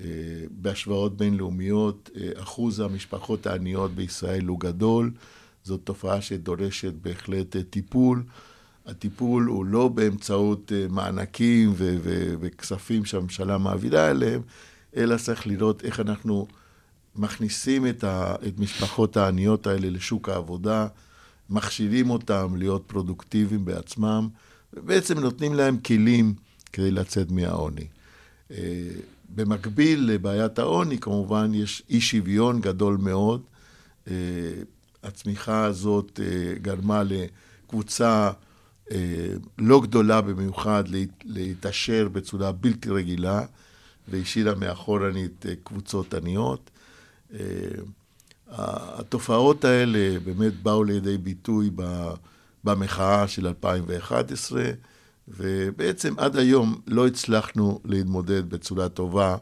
אה, 0.00 0.04
בהשוואות 0.50 1.16
בינלאומיות, 1.16 2.10
אה, 2.16 2.42
אחוז 2.42 2.80
המשפחות 2.80 3.46
העניות 3.46 3.94
בישראל 3.94 4.46
הוא 4.46 4.60
גדול. 4.60 5.12
זאת 5.62 5.80
תופעה 5.84 6.22
שדורשת 6.22 6.92
בהחלט 7.02 7.56
אה, 7.56 7.62
טיפול. 7.62 8.22
הטיפול 8.90 9.44
הוא 9.44 9.64
לא 9.64 9.88
באמצעות 9.88 10.72
מענקים 10.90 11.70
ו- 11.70 11.96
ו- 12.02 12.34
וכספים 12.40 13.04
שהממשלה 13.04 13.58
מעבירה 13.58 14.10
אליהם, 14.10 14.40
אלא 14.96 15.16
צריך 15.16 15.46
לראות 15.46 15.84
איך 15.84 16.00
אנחנו 16.00 16.46
מכניסים 17.16 17.86
את, 17.86 18.04
ה- 18.04 18.34
את 18.48 18.58
משפחות 18.58 19.16
העניות 19.16 19.66
האלה 19.66 19.90
לשוק 19.90 20.28
העבודה, 20.28 20.86
מכשירים 21.50 22.10
אותם 22.10 22.54
להיות 22.56 22.82
פרודוקטיביים 22.86 23.64
בעצמם, 23.64 24.28
ובעצם 24.74 25.18
נותנים 25.18 25.54
להם 25.54 25.78
כלים 25.78 26.34
כדי 26.72 26.90
לצאת 26.90 27.30
מהעוני. 27.30 27.86
במקביל 29.34 30.04
לבעיית 30.04 30.58
העוני, 30.58 30.98
כמובן, 30.98 31.50
יש 31.54 31.82
אי 31.90 32.00
שוויון 32.00 32.60
גדול 32.60 32.96
מאוד. 32.96 33.42
Uh, 34.06 34.10
הצמיחה 35.02 35.64
הזאת 35.64 36.20
גרמה 36.62 37.02
לקבוצה 37.02 38.30
לא 39.58 39.80
גדולה 39.80 40.20
במיוחד 40.20 40.84
להתעשר 41.24 42.08
בצורה 42.12 42.52
בלתי 42.52 42.90
רגילה, 42.90 43.42
והשאירה 44.08 44.54
מאחורנית 44.54 45.46
קבוצות 45.64 46.14
עניות. 46.14 46.70
Uh, 47.32 47.34
התופעות 48.50 49.64
האלה 49.64 50.20
באמת 50.24 50.62
באו 50.62 50.84
לידי 50.84 51.18
ביטוי 51.18 51.70
במחאה 52.64 53.28
של 53.28 53.46
2011. 53.46 54.62
ובעצם 55.28 56.14
עד 56.18 56.36
היום 56.36 56.80
לא 56.86 57.06
הצלחנו 57.06 57.80
להתמודד 57.84 58.50
בצורה 58.50 58.88
טובה, 58.88 59.36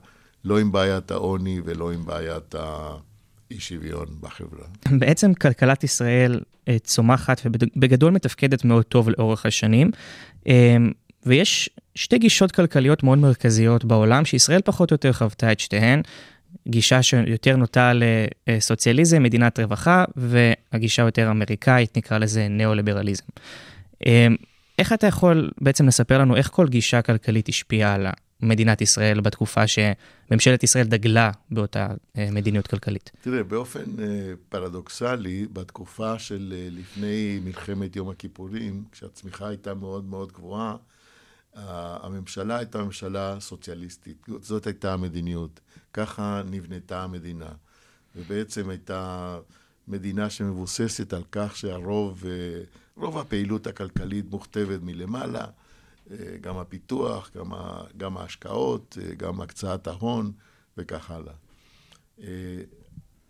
לא 0.45 0.59
עם 0.59 0.73
בעיית 0.73 1.11
העוני 1.11 1.61
ולא 1.65 1.93
עם 1.93 2.07
בעיית 2.07 2.55
האי 2.55 3.61
שוויון 3.61 4.07
בחברה. 4.21 4.67
בעצם 5.01 5.35
כלכלת 5.35 5.85
ישראל 5.85 6.35
אה, 6.35 6.41
צומחת 6.83 7.41
ובגדול 7.45 8.13
מתפקדת 8.13 8.65
מאוד 8.65 8.85
טוב 8.85 9.09
לאורך 9.11 9.47
השנים. 9.47 9.91
אה, 10.49 10.77
ויש 11.27 11.71
שתי 11.95 12.19
גישות 12.19 12.53
כלכליות 12.53 13.03
מאוד 13.03 13.19
מרכזיות 13.19 13.85
בעולם, 13.85 14.25
שישראל 14.25 14.61
פחות 14.65 14.91
או 14.91 14.95
יותר 14.95 15.13
חוותה 15.13 15.53
את 15.53 15.61
שתיהן. 15.61 16.03
גישה 16.69 17.03
שיותר 17.03 17.57
נוטה 17.57 17.93
לסוציאליזם, 18.49 19.23
מדינת 19.23 19.61
רווחה, 19.61 20.05
והגישה 20.17 21.03
יותר 21.03 21.31
אמריקאית, 21.31 21.97
נקרא 21.97 22.19
לזה 22.19 22.49
ניאו-ליברליזם. 22.49 23.25
אה, 24.07 24.27
איך 24.79 24.93
אתה 24.93 25.07
יכול 25.07 25.51
בעצם 25.61 25.87
לספר 25.87 26.19
לנו 26.19 26.37
איך 26.37 26.49
כל 26.53 26.69
גישה 26.69 27.03
כלכלית 27.03 27.49
השפיעה 27.49 27.95
על 27.95 28.07
מדינת 28.41 28.81
ישראל 28.81 29.21
בתקופה 29.21 29.65
שממשלת 29.67 30.63
ישראל 30.63 30.87
דגלה 30.87 31.31
באותה 31.51 31.89
אה, 32.19 32.29
מדיניות 32.33 32.67
כלכלית? 32.67 33.11
תראה, 33.21 33.43
באופן 33.43 33.85
אה, 33.99 34.33
פרדוקסלי, 34.49 35.47
בתקופה 35.53 36.19
של 36.19 36.55
אה, 36.57 36.69
לפני 36.71 37.41
מלחמת 37.45 37.97
יום 37.97 38.09
הכיפורים, 38.09 38.85
כשהצמיחה 38.93 39.49
הייתה 39.49 39.75
מאוד 39.75 40.05
מאוד 40.05 40.33
גבוהה, 40.33 40.77
הממשלה 42.03 42.57
הייתה 42.57 42.83
ממשלה 42.83 43.37
סוציאליסטית. 43.41 44.27
זאת 44.41 44.67
הייתה 44.67 44.93
המדיניות. 44.93 45.61
ככה 45.93 46.43
נבנתה 46.51 47.03
המדינה. 47.03 47.49
ובעצם 48.17 48.71
הייתה 48.71 49.39
מדינה 49.89 50.31
שמבוססת 50.31 51.13
על 51.13 51.23
כך 51.33 51.57
שהרוב... 51.57 52.25
רוב 52.97 53.19
הפעילות 53.19 53.67
הכלכלית 53.67 54.31
מוכתבת 54.31 54.81
מלמעלה, 54.83 55.47
גם 56.41 56.57
הפיתוח, 56.57 57.31
גם, 57.37 57.55
ה, 57.55 57.83
גם 57.97 58.17
ההשקעות, 58.17 58.99
אה, 59.03 59.15
גם 59.15 59.41
הקצאת 59.41 59.87
ההון 59.87 60.33
וכך 60.77 61.11
הלאה. 61.11 61.35
אה, 62.23 62.27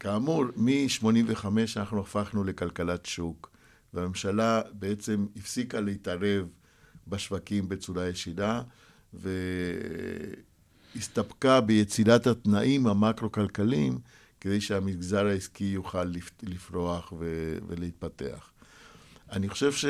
כאמור, 0.01 0.45
מ-85 0.57 1.47
אנחנו 1.77 2.01
הפכנו 2.01 2.45
לכלכלת 2.45 3.07
שוק, 3.07 3.51
והממשלה 3.95 4.63
בעצם 4.73 5.27
הפסיקה 5.37 5.81
להתערב 5.81 6.47
בשווקים 7.09 7.69
בצורה 7.69 8.09
ישירה, 8.09 8.63
והסתפקה 10.95 11.61
ביצירת 11.61 12.27
התנאים 12.27 12.87
המקרו-כלכליים 12.87 13.99
כדי 14.41 14.61
שהמגזר 14.61 15.27
העסקי 15.27 15.65
יוכל 15.65 16.05
לפ- 16.05 16.43
לפרוח 16.43 17.13
ולהתפתח. 17.69 18.51
אני 19.33 19.49
חושב 19.49 19.73
ש... 19.73 19.85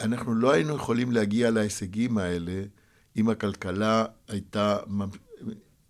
אנחנו 0.00 0.34
לא 0.34 0.52
היינו 0.52 0.76
יכולים 0.76 1.12
להגיע 1.12 1.50
להישגים 1.50 2.18
האלה 2.18 2.62
אם 3.16 3.28
הכלכלה 3.28 4.04
הייתה, 4.28 4.78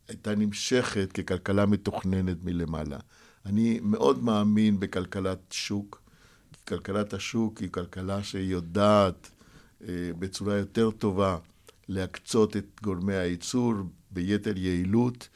הייתה 0.08 0.34
נמשכת 0.34 1.12
ככלכלה 1.12 1.66
מתוכננת 1.66 2.44
מלמעלה. 2.44 2.98
אני 3.46 3.80
מאוד 3.82 4.24
מאמין 4.24 4.80
בכלכלת 4.80 5.38
שוק. 5.50 6.02
כלכלת 6.68 7.14
השוק 7.14 7.58
היא 7.58 7.68
כלכלה 7.70 8.22
שיודעת 8.22 9.30
אה, 9.88 10.10
בצורה 10.18 10.56
יותר 10.56 10.90
טובה 10.90 11.38
להקצות 11.88 12.56
את 12.56 12.66
גורמי 12.82 13.14
הייצור 13.14 13.74
ביתר 14.10 14.58
יעילות, 14.58 15.28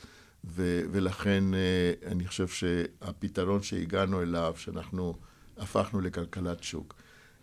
ו- 0.45 0.83
ולכן 0.93 1.55
אה, 1.55 2.11
אני 2.11 2.27
חושב 2.27 2.49
שהפתרון 2.49 3.63
שהגענו 3.63 4.23
אליו, 4.23 4.55
שאנחנו 4.57 5.15
הפכנו 5.57 6.01
לכלכלת 6.01 6.63
שוק. 6.63 6.95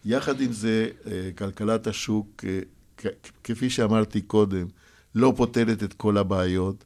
יחד 0.05 0.41
עם 0.41 0.51
זה, 0.51 0.89
אה, 1.07 1.29
כלכלת 1.37 1.87
השוק, 1.87 2.43
אה, 2.47 2.59
כפי 3.43 3.69
שאמרתי 3.69 4.21
קודם, 4.21 4.67
לא 5.15 5.33
פותרת 5.37 5.83
את 5.83 5.93
כל 5.93 6.17
הבעיות, 6.17 6.83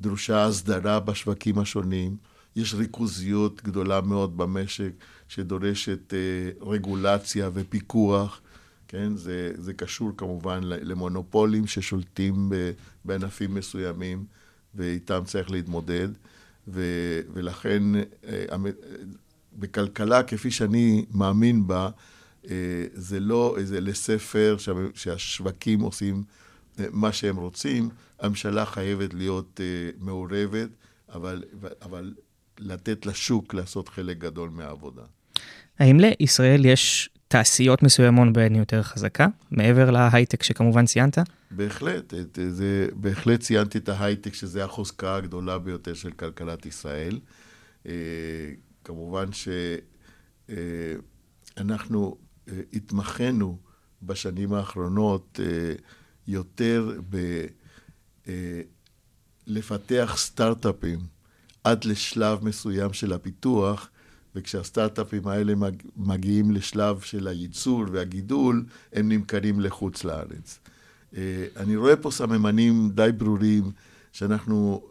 דרושה 0.00 0.44
הסדרה 0.44 1.00
בשווקים 1.00 1.58
השונים, 1.58 2.16
יש 2.56 2.74
ריכוזיות 2.74 3.62
גדולה 3.62 4.00
מאוד 4.00 4.36
במשק 4.36 4.90
שדורשת 5.28 6.14
אה, 6.14 6.66
רגולציה 6.66 7.50
ופיקוח, 7.54 8.40
כן? 8.88 9.16
זה, 9.16 9.52
זה 9.58 9.74
קשור 9.74 10.12
כמובן 10.16 10.60
למונופולים 10.62 11.66
ששולטים 11.66 12.52
בענפים 13.04 13.54
מסוימים 13.54 14.24
ואיתם 14.74 15.22
צריך 15.24 15.50
להתמודד, 15.50 16.08
ו, 16.68 16.82
ולכן 17.32 17.82
בכלכלה, 19.58 20.22
כפי 20.22 20.50
שאני 20.50 21.04
מאמין 21.14 21.66
בה, 21.66 21.90
זה 22.94 23.20
לא 23.20 23.54
איזה 23.58 23.80
לספר 23.80 24.56
שה- 24.58 24.72
שהשווקים 24.94 25.80
עושים 25.80 26.24
אה, 26.80 26.84
מה 26.90 27.12
שהם 27.12 27.36
רוצים, 27.36 27.88
הממשלה 28.20 28.66
חייבת 28.66 29.14
להיות 29.14 29.60
אה, 29.60 29.90
מעורבת, 29.98 30.68
אבל, 31.14 31.42
אבל 31.82 32.14
לתת 32.58 33.06
לשוק 33.06 33.54
לעשות 33.54 33.88
חלק 33.88 34.18
גדול 34.18 34.50
מהעבודה. 34.50 35.02
האם 35.78 36.00
לישראל 36.00 36.64
יש 36.64 37.10
תעשיות 37.28 37.82
מסוימות 37.82 38.32
בהן 38.32 38.54
יותר 38.54 38.82
חזקה, 38.82 39.26
מעבר 39.50 39.90
להייטק 39.90 40.42
שכמובן 40.42 40.86
ציינת? 40.86 41.18
בהחלט, 41.50 42.14
את, 42.14 42.38
זה, 42.50 42.88
בהחלט 42.94 43.40
ציינתי 43.40 43.78
את 43.78 43.88
ההייטק, 43.88 44.34
שזה 44.34 44.64
החוזקה 44.64 45.16
הגדולה 45.16 45.58
ביותר 45.58 45.94
של 45.94 46.10
כלכלת 46.10 46.66
ישראל. 46.66 47.20
אה, 47.86 47.92
כמובן 48.84 49.26
שאנחנו 51.56 52.16
אה, 52.18 52.23
התמחינו 52.72 53.58
בשנים 54.02 54.52
האחרונות 54.52 55.40
אה, 55.42 55.74
יותר 56.28 57.00
ב... 57.10 57.16
אה, 58.28 58.60
סטארט-אפים 60.16 60.98
עד 61.64 61.84
לשלב 61.84 62.44
מסוים 62.44 62.92
של 62.92 63.12
הפיתוח, 63.12 63.88
וכשהסטארט-אפים 64.34 65.28
האלה 65.28 65.54
מג- 65.54 65.82
מגיעים 65.96 66.50
לשלב 66.50 67.00
של 67.00 67.28
הייצור 67.28 67.84
והגידול, 67.92 68.64
הם 68.92 69.08
נמכרים 69.08 69.60
לחוץ 69.60 70.04
לארץ. 70.04 70.58
אה, 71.16 71.46
אני 71.56 71.76
רואה 71.76 71.96
פה 71.96 72.10
סממנים 72.10 72.90
די 72.94 73.10
ברורים 73.16 73.64
שאנחנו 74.12 74.82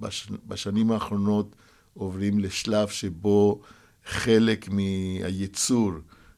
בש, 0.00 0.28
בשנים 0.46 0.90
האחרונות 0.92 1.56
עוברים 1.94 2.38
לשלב 2.38 2.88
שבו 2.88 3.60
חלק 4.06 4.68
מהייצור 4.68 5.92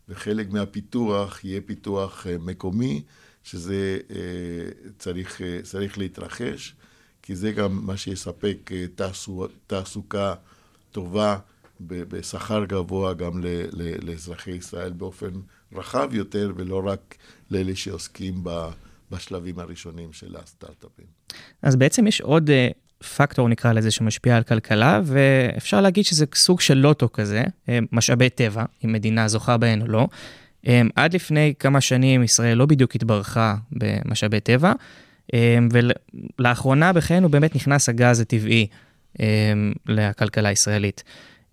וחלק 0.09 0.51
מהפיתוח 0.51 1.45
יהיה 1.45 1.61
פיתוח 1.61 2.27
אה, 2.27 2.39
מקומי, 2.39 3.03
שזה 3.43 3.99
אה, 4.11 4.17
צריך, 4.99 5.43
אה, 5.43 5.59
צריך 5.63 5.99
להתרחש, 5.99 6.75
כי 7.23 7.37
זה 7.37 7.53
גם 7.53 7.87
מה 7.87 7.97
שיספק 7.97 8.71
תעסוקה 9.67 10.35
טובה 10.91 11.39
בשכר 11.81 12.65
גבוה 12.65 13.15
גם 13.15 13.41
לאזרחי 14.03 14.51
ישראל 14.51 14.93
באופן 14.93 15.33
רחב 15.73 16.09
יותר, 16.13 16.53
ולא 16.57 16.83
רק 16.87 17.17
לאלה 17.51 17.77
שעוסקים 17.77 18.35
ב, 18.43 18.69
בשלבים 19.11 19.59
הראשונים 19.59 20.13
של 20.13 20.37
הסטארט-אפים. 20.37 21.07
אז 21.63 21.77
בעצם 21.77 22.07
יש 22.07 22.21
עוד 22.21 22.51
פקטור, 23.17 23.49
נקרא 23.49 23.73
לזה, 23.73 23.91
שמשפיע 23.91 24.37
על 24.37 24.43
כלכלה, 24.43 25.01
ואפשר 25.05 25.81
להגיד 25.81 26.05
שזה 26.05 26.27
סוג 26.35 26.61
של 26.61 26.75
לוטו 26.75 27.13
כזה, 27.13 27.43
אה, 27.69 27.79
משאבי 27.93 28.31
טבע, 28.31 28.65
אם 28.85 28.93
מדינה 28.93 29.29
זוכה 29.29 29.57
בהן 29.57 29.83
או 29.83 29.87
לא. 29.87 30.09
אה, 30.67 30.83
עד 30.97 31.15
לפני 31.15 31.55
כמה 31.59 31.81
שנים 31.81 32.23
ישראל 32.23 32.59
לא 32.59 32.67
בדיוק 32.67 32.95
התברכה 32.95 33.55
במשאבי 33.73 34.41
טבע, 34.41 34.73
אה, 35.35 35.59
ולאחרונה 35.73 36.93
בחיינו 36.93 37.29
באמת 37.29 37.57
נכנס 37.57 37.89
הגז 37.89 38.21
הטבעי 38.21 38.67
לכלכלה 39.87 40.49
הישראלית. 40.49 41.03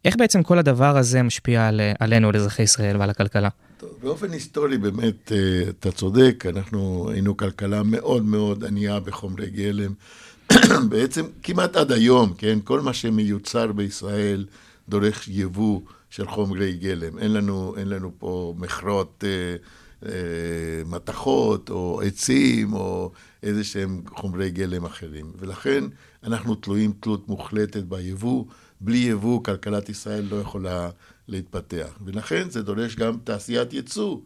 איך 0.06 0.16
בעצם 0.16 0.44
כל 0.44 0.60
הדבר 0.60 0.98
הזה 0.98 1.24
משפיע 1.24 1.68
על, 1.68 1.82
עלינו, 2.00 2.30
על 2.30 2.36
אזרחי 2.36 2.64
ישראל 2.64 2.98
ועל 2.98 3.10
הכלכלה? 3.10 3.50
טוב, 3.78 3.90
באופן 4.02 4.32
היסטורי 4.32 4.78
באמת, 4.78 5.32
אתה 5.70 5.92
צודק, 5.92 6.44
אנחנו 6.50 7.10
היינו 7.12 7.38
כלכלה 7.38 7.84
מאוד 7.84 8.26
מאוד 8.26 8.66
ענייה 8.66 9.00
בחומרי 9.00 9.50
גלם. 9.50 9.94
בעצם 10.90 11.26
כמעט 11.44 11.76
עד 11.76 11.92
היום, 11.92 12.34
כן, 12.38 12.60
כל 12.64 12.82
מה 12.82 12.94
שמיוצר 12.94 13.72
בישראל 13.72 14.46
דורש 14.90 15.28
יבוא 15.28 15.82
של 16.10 16.28
חומרי 16.28 16.74
גלם. 16.74 17.18
אין 17.18 17.34
לנו, 17.34 17.76
אין 17.78 17.90
לנו 17.90 18.12
פה 18.20 18.54
מכרות 18.58 19.24
אה, 19.28 19.56
אה, 20.10 20.84
מתכות 20.86 21.70
או 21.70 22.02
עצים 22.02 22.74
או 22.74 23.12
איזה 23.44 23.64
שהם 23.64 24.02
חומרי 24.08 24.52
גלם 24.52 24.86
אחרים. 24.86 25.32
ולכן 25.40 25.84
אנחנו 26.24 26.56
תלויים 26.56 26.94
תלות 27.00 27.28
מוחלטת 27.28 27.84
ביבוא. 27.84 28.46
בלי 28.82 28.98
יבוא 28.98 29.44
כלכלת 29.44 29.90
ישראל 29.90 30.26
לא 30.32 30.36
יכולה 30.36 30.90
להתפתח. 31.28 31.98
ולכן 32.06 32.50
זה 32.50 32.62
דורש 32.62 32.96
גם 32.96 33.18
תעשיית 33.24 33.74
ייצוא, 33.74 34.18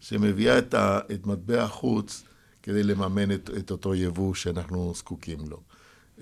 שמביאה 0.00 0.58
את, 0.58 0.74
ה, 0.74 1.00
את 1.14 1.26
מטבע 1.26 1.62
החוץ 1.62 2.22
כדי 2.62 2.82
לממן 2.82 3.32
את, 3.32 3.50
את 3.58 3.70
אותו 3.70 3.94
יבוא 3.94 4.34
שאנחנו 4.34 4.92
זקוקים 4.96 5.38
לו. 5.48 5.60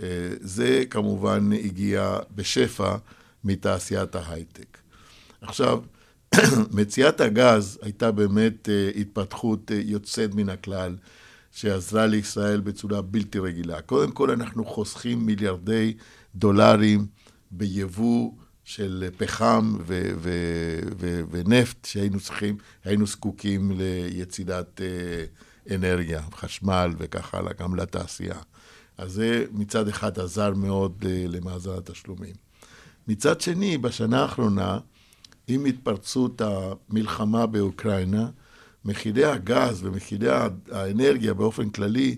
אה, 0.02 0.28
זה 0.40 0.84
כמובן 0.90 1.50
הגיע 1.52 2.18
בשפע 2.34 2.96
מתעשיית 3.44 4.14
ההייטק. 4.14 4.78
עכשיו, 5.40 5.80
מציאת 6.76 7.20
הגז 7.20 7.78
הייתה 7.82 8.12
באמת 8.12 8.68
אה, 8.68 8.90
התפתחות 8.96 9.72
אה, 9.72 9.80
יוצאת 9.84 10.34
מן 10.34 10.48
הכלל, 10.48 10.96
שעזרה 11.52 12.06
לישראל 12.06 12.60
בצורה 12.60 13.02
בלתי 13.02 13.38
רגילה. 13.38 13.82
קודם 13.82 14.10
כל, 14.12 14.30
אנחנו 14.30 14.64
חוסכים 14.64 15.26
מיליארדי 15.26 15.94
דולרים 16.34 17.06
ביבוא 17.50 18.30
של 18.64 19.08
פחם 19.16 19.76
ו- 19.86 20.10
ו- 20.16 20.80
ו- 21.00 21.22
ונפט 21.30 21.84
שהיינו 21.84 22.20
צריכים, 22.20 22.56
היינו 22.84 23.06
זקוקים 23.06 23.72
ליצירת 23.76 24.80
אה, 24.80 25.24
אנרגיה, 25.74 26.22
חשמל 26.34 26.94
וכך 26.98 27.34
הלאה, 27.34 27.52
גם 27.60 27.74
לתעשייה. 27.74 28.38
אז 28.98 29.12
זה 29.12 29.44
מצד 29.52 29.88
אחד 29.88 30.18
עזר 30.18 30.54
מאוד 30.54 31.04
אה, 31.06 31.24
למאזן 31.28 31.70
התשלומים. 31.78 32.34
מצד 33.08 33.40
שני, 33.40 33.78
בשנה 33.78 34.22
האחרונה, 34.22 34.78
עם 35.48 35.64
התפרצות 35.64 36.40
המלחמה 36.40 37.46
באוקראינה, 37.46 38.28
מחירי 38.84 39.24
הגז 39.24 39.84
ומחירי 39.84 40.28
האנרגיה 40.72 41.34
באופן 41.34 41.70
כללי 41.70 42.16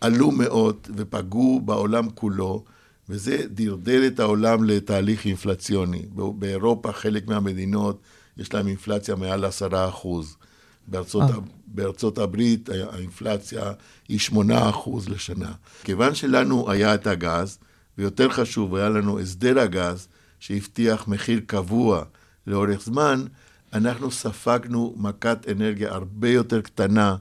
עלו 0.00 0.30
מאוד 0.30 0.88
ופגעו 0.96 1.60
בעולם 1.64 2.10
כולו, 2.10 2.64
וזה 3.08 3.44
דרדר 3.50 4.06
את 4.06 4.20
העולם 4.20 4.64
לתהליך 4.64 5.26
אינפלציוני. 5.26 6.06
באירופה 6.38 6.92
חלק 6.92 7.28
מהמדינות 7.28 8.00
יש 8.36 8.54
להם 8.54 8.66
אינפלציה 8.66 9.14
מעל 9.14 9.44
עשרה 9.44 9.88
אחוז. 9.88 10.36
בארצות, 10.86 11.22
אה. 11.22 11.36
בארצות 11.74 12.18
הברית 12.18 12.68
האינפלציה 12.68 13.72
היא 14.08 14.18
שמונה 14.18 14.70
אחוז 14.70 15.08
לשנה. 15.08 15.52
כיוון 15.84 16.14
שלנו 16.14 16.70
היה 16.70 16.94
את 16.94 17.06
הגז, 17.06 17.58
ויותר 17.98 18.30
חשוב, 18.30 18.74
היה 18.74 18.88
לנו 18.88 19.20
הסדר 19.20 19.58
הגז, 19.58 20.08
שהבטיח 20.40 21.08
מחיר 21.08 21.40
קבוע 21.46 22.04
לאורך 22.46 22.82
זמן, 22.82 23.24
אנחנו 23.72 24.10
ספגנו 24.10 24.94
מכת 24.96 25.38
אנרגיה 25.50 25.92
הרבה 25.92 26.28
יותר 26.28 26.60
קטנה 26.60 27.16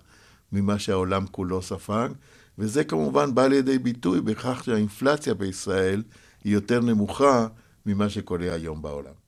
ממה 0.51 0.79
שהעולם 0.79 1.25
כולו 1.31 1.61
ספג, 1.61 2.09
וזה 2.57 2.83
כמובן 2.83 3.35
בא 3.35 3.47
לידי 3.47 3.79
ביטוי 3.79 4.21
בכך 4.21 4.61
שהאינפלציה 4.63 5.33
בישראל 5.33 6.03
היא 6.43 6.53
יותר 6.53 6.79
נמוכה 6.79 7.47
ממה 7.85 8.09
שקורה 8.09 8.53
היום 8.53 8.81
בעולם. 8.81 9.20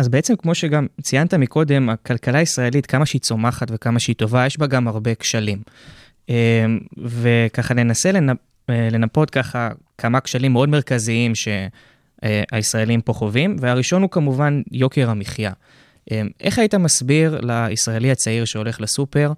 אז 0.00 0.08
בעצם, 0.08 0.36
כמו 0.36 0.54
שגם 0.54 0.86
ציינת 1.02 1.34
מקודם, 1.34 1.90
הכלכלה 1.90 2.38
הישראלית, 2.38 2.86
כמה 2.86 3.06
שהיא 3.06 3.20
צומחת 3.20 3.68
וכמה 3.70 4.00
שהיא 4.00 4.16
טובה, 4.16 4.46
יש 4.46 4.58
בה 4.58 4.66
גם 4.66 4.88
הרבה 4.88 5.14
כשלים. 5.14 5.58
אה, 6.30 6.66
וככה 6.98 7.74
ננסה 7.74 8.12
לנפ... 8.12 8.36
אה, 8.70 8.88
לנפות 8.92 9.30
ככה 9.30 9.70
כמה 9.98 10.20
כשלים 10.20 10.52
מאוד 10.52 10.68
מרכזיים 10.68 11.32
שהישראלים 11.34 13.00
פה 13.00 13.12
חווים, 13.12 13.56
והראשון 13.60 14.02
הוא 14.02 14.10
כמובן 14.10 14.62
יוקר 14.72 15.10
המחיה. 15.10 15.52
אה, 16.12 16.22
איך 16.40 16.58
היית 16.58 16.74
מסביר 16.74 17.40
לישראלי 17.42 18.10
הצעיר 18.10 18.44
שהולך 18.44 18.80
לסופר, 18.80 19.32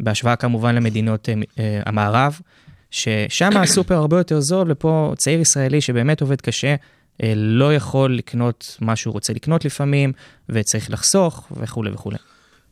בהשוואה 0.00 0.36
כמובן 0.36 0.74
למדינות 0.74 1.28
המערב, 1.86 2.40
ששם 2.90 3.56
הסופר 3.56 3.94
הרבה 3.94 4.18
יותר 4.18 4.40
זול, 4.40 4.66
ופה 4.70 5.12
צעיר 5.16 5.40
ישראלי 5.40 5.80
שבאמת 5.80 6.20
עובד 6.20 6.40
קשה, 6.40 6.68
אה, 6.68 6.76
לא 7.36 7.74
יכול 7.74 8.16
לקנות 8.16 8.76
מה 8.80 8.96
שהוא 8.96 9.12
רוצה 9.12 9.32
לקנות 9.32 9.64
לפעמים, 9.64 10.12
וצריך 10.48 10.90
לחסוך 10.90 11.52
וכולי 11.60 11.90
וכולי. 11.90 12.18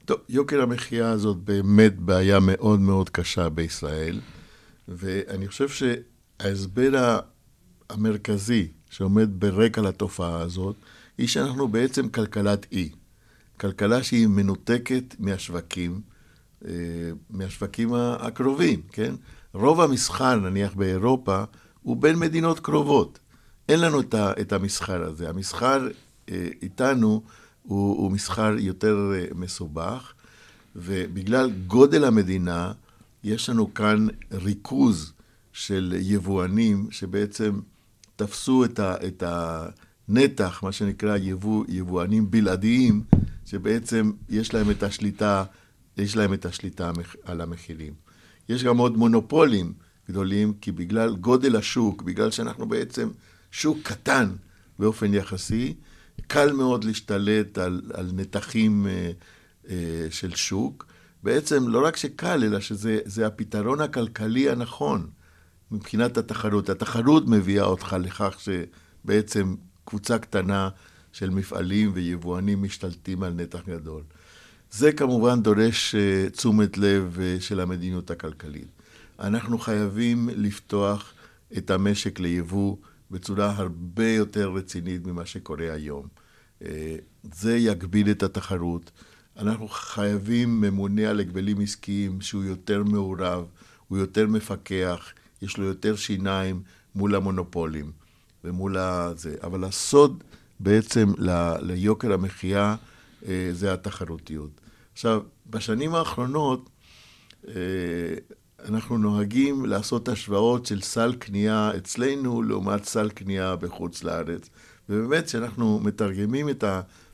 טוב, 0.04 0.18
יוקר 0.28 0.62
המחיה 0.62 1.10
הזאת 1.10 1.36
באמת 1.36 1.98
בעיה 1.98 2.38
מאוד 2.40 2.80
מאוד 2.80 3.10
קשה 3.10 3.48
בישראל, 3.48 4.20
ואני 4.88 5.48
חושב 5.48 5.68
שההסבר 5.68 7.20
המרכזי 7.90 8.68
שעומד 8.90 9.28
ברקע 9.40 9.80
לתופעה 9.80 10.40
הזאת, 10.40 10.76
היא 11.18 11.28
שאנחנו 11.28 11.68
בעצם 11.68 12.08
כלכלת 12.08 12.66
אי. 12.72 12.90
כלכלה 13.60 14.02
שהיא 14.02 14.26
מנותקת 14.26 15.14
מהשווקים, 15.18 16.00
אה, 16.64 16.70
מהשווקים 17.30 17.94
הקרובים, 17.94 18.80
כן? 18.92 19.14
רוב 19.54 19.80
המסחר, 19.80 20.36
נניח 20.36 20.74
באירופה, 20.74 21.44
הוא 21.82 21.96
בין 21.96 22.16
מדינות 22.18 22.60
קרובות. 22.60 23.18
אין 23.70 23.80
לנו 23.80 24.00
את, 24.00 24.14
את 24.14 24.52
המסחר 24.52 25.02
הזה. 25.02 25.28
המסחר 25.28 25.88
אה, 26.30 26.48
איתנו 26.62 27.22
הוא, 27.62 27.96
הוא 27.96 28.10
מסחר 28.10 28.54
יותר 28.58 29.12
אה, 29.14 29.24
מסובך, 29.34 30.12
ובגלל 30.76 31.50
גודל 31.66 32.04
המדינה, 32.04 32.72
יש 33.24 33.48
לנו 33.48 33.74
כאן 33.74 34.06
ריכוז 34.32 35.12
של 35.52 35.94
יבואנים 36.00 36.88
שבעצם 36.90 37.60
תפסו 38.16 38.64
את, 38.64 38.78
ה, 38.78 38.94
את 39.06 39.22
הנתח, 39.26 40.60
מה 40.62 40.72
שנקרא 40.72 41.16
יבוא, 41.16 41.64
יבואנים 41.68 42.30
בלעדיים, 42.30 43.02
שבעצם 43.46 44.12
יש 44.28 44.54
להם 44.54 44.70
את 44.70 44.82
השליטה, 44.82 45.44
יש 45.96 46.16
להם 46.16 46.34
את 46.34 46.46
השליטה 46.46 46.90
על 47.24 47.40
המחירים. 47.40 47.92
יש 48.48 48.64
גם 48.64 48.78
עוד 48.78 48.96
מונופולים 48.96 49.72
גדולים, 50.08 50.52
כי 50.60 50.72
בגלל 50.72 51.16
גודל 51.16 51.56
השוק, 51.56 52.02
בגלל 52.02 52.30
שאנחנו 52.30 52.66
בעצם 52.66 53.08
שוק 53.50 53.78
קטן 53.82 54.30
באופן 54.78 55.14
יחסי, 55.14 55.74
קל 56.26 56.52
מאוד 56.52 56.84
להשתלט 56.84 57.58
על, 57.58 57.82
על 57.94 58.10
נתחים 58.14 58.86
אה, 58.86 59.10
אה, 59.68 60.06
של 60.10 60.34
שוק. 60.34 60.86
בעצם 61.22 61.68
לא 61.68 61.86
רק 61.86 61.96
שקל, 61.96 62.44
אלא 62.44 62.60
שזה 62.60 63.26
הפתרון 63.26 63.80
הכלכלי 63.80 64.50
הנכון 64.50 65.10
מבחינת 65.70 66.18
התחרות. 66.18 66.68
התחרות 66.68 67.28
מביאה 67.28 67.64
אותך 67.64 67.96
לכך 68.00 68.38
שבעצם 68.40 69.54
קבוצה 69.84 70.18
קטנה 70.18 70.68
של 71.12 71.30
מפעלים 71.30 71.90
ויבואנים 71.94 72.62
משתלטים 72.62 73.22
על 73.22 73.32
נתח 73.32 73.60
גדול. 73.68 74.02
זה 74.70 74.92
כמובן 74.92 75.42
דורש 75.42 75.94
uh, 75.94 76.30
תשומת 76.30 76.78
לב 76.78 77.18
uh, 77.18 77.42
של 77.42 77.60
המדיניות 77.60 78.10
הכלכלית. 78.10 78.68
אנחנו 79.20 79.58
חייבים 79.58 80.28
לפתוח 80.32 81.12
את 81.56 81.70
המשק 81.70 82.20
ליבוא 82.20 82.76
בצורה 83.10 83.50
הרבה 83.56 84.08
יותר 84.08 84.50
רצינית 84.50 85.06
ממה 85.06 85.26
שקורה 85.26 85.72
היום. 85.72 86.06
Uh, 86.62 86.66
זה 87.32 87.56
יגביל 87.56 88.10
את 88.10 88.22
התחרות. 88.22 88.90
אנחנו 89.36 89.68
חייבים 89.68 90.60
ממונה 90.60 91.10
על 91.10 91.20
הגבלים 91.20 91.60
עסקיים 91.60 92.20
שהוא 92.20 92.44
יותר 92.44 92.82
מעורב, 92.82 93.44
הוא 93.88 93.98
יותר 93.98 94.26
מפקח, 94.26 95.12
יש 95.42 95.58
לו 95.58 95.64
יותר 95.64 95.96
שיניים 95.96 96.62
מול 96.94 97.14
המונופולים 97.14 97.92
ומול 98.44 98.78
הזה. 98.78 99.34
אבל 99.42 99.64
הסוד 99.64 100.24
בעצם 100.60 101.08
ל, 101.18 101.52
ליוקר 101.60 102.12
המחיה 102.12 102.76
זה 103.52 103.72
התחרותיות. 103.72 104.50
עכשיו, 104.92 105.22
בשנים 105.50 105.94
האחרונות 105.94 106.70
אה, 107.48 107.54
אנחנו 108.68 108.98
נוהגים 108.98 109.66
לעשות 109.66 110.08
השוואות 110.08 110.66
של 110.66 110.80
סל 110.80 111.14
קנייה 111.18 111.72
אצלנו 111.76 112.42
לעומת 112.42 112.84
סל 112.84 113.08
קנייה 113.08 113.56
בחוץ 113.56 114.04
לארץ. 114.04 114.50
ובאמת, 114.88 115.26
כשאנחנו 115.26 115.80
מתרגמים 115.82 116.48
את 116.48 116.64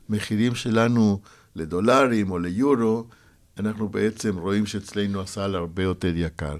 המחירים 0.09 0.55
שלנו 0.55 1.21
לדולרים 1.55 2.31
או 2.31 2.39
ליורו, 2.39 3.07
אנחנו 3.59 3.89
בעצם 3.89 4.37
רואים 4.37 4.65
שאצלנו 4.65 5.21
הסל 5.21 5.55
הרבה 5.55 5.83
יותר 5.83 6.11
יקר. 6.15 6.57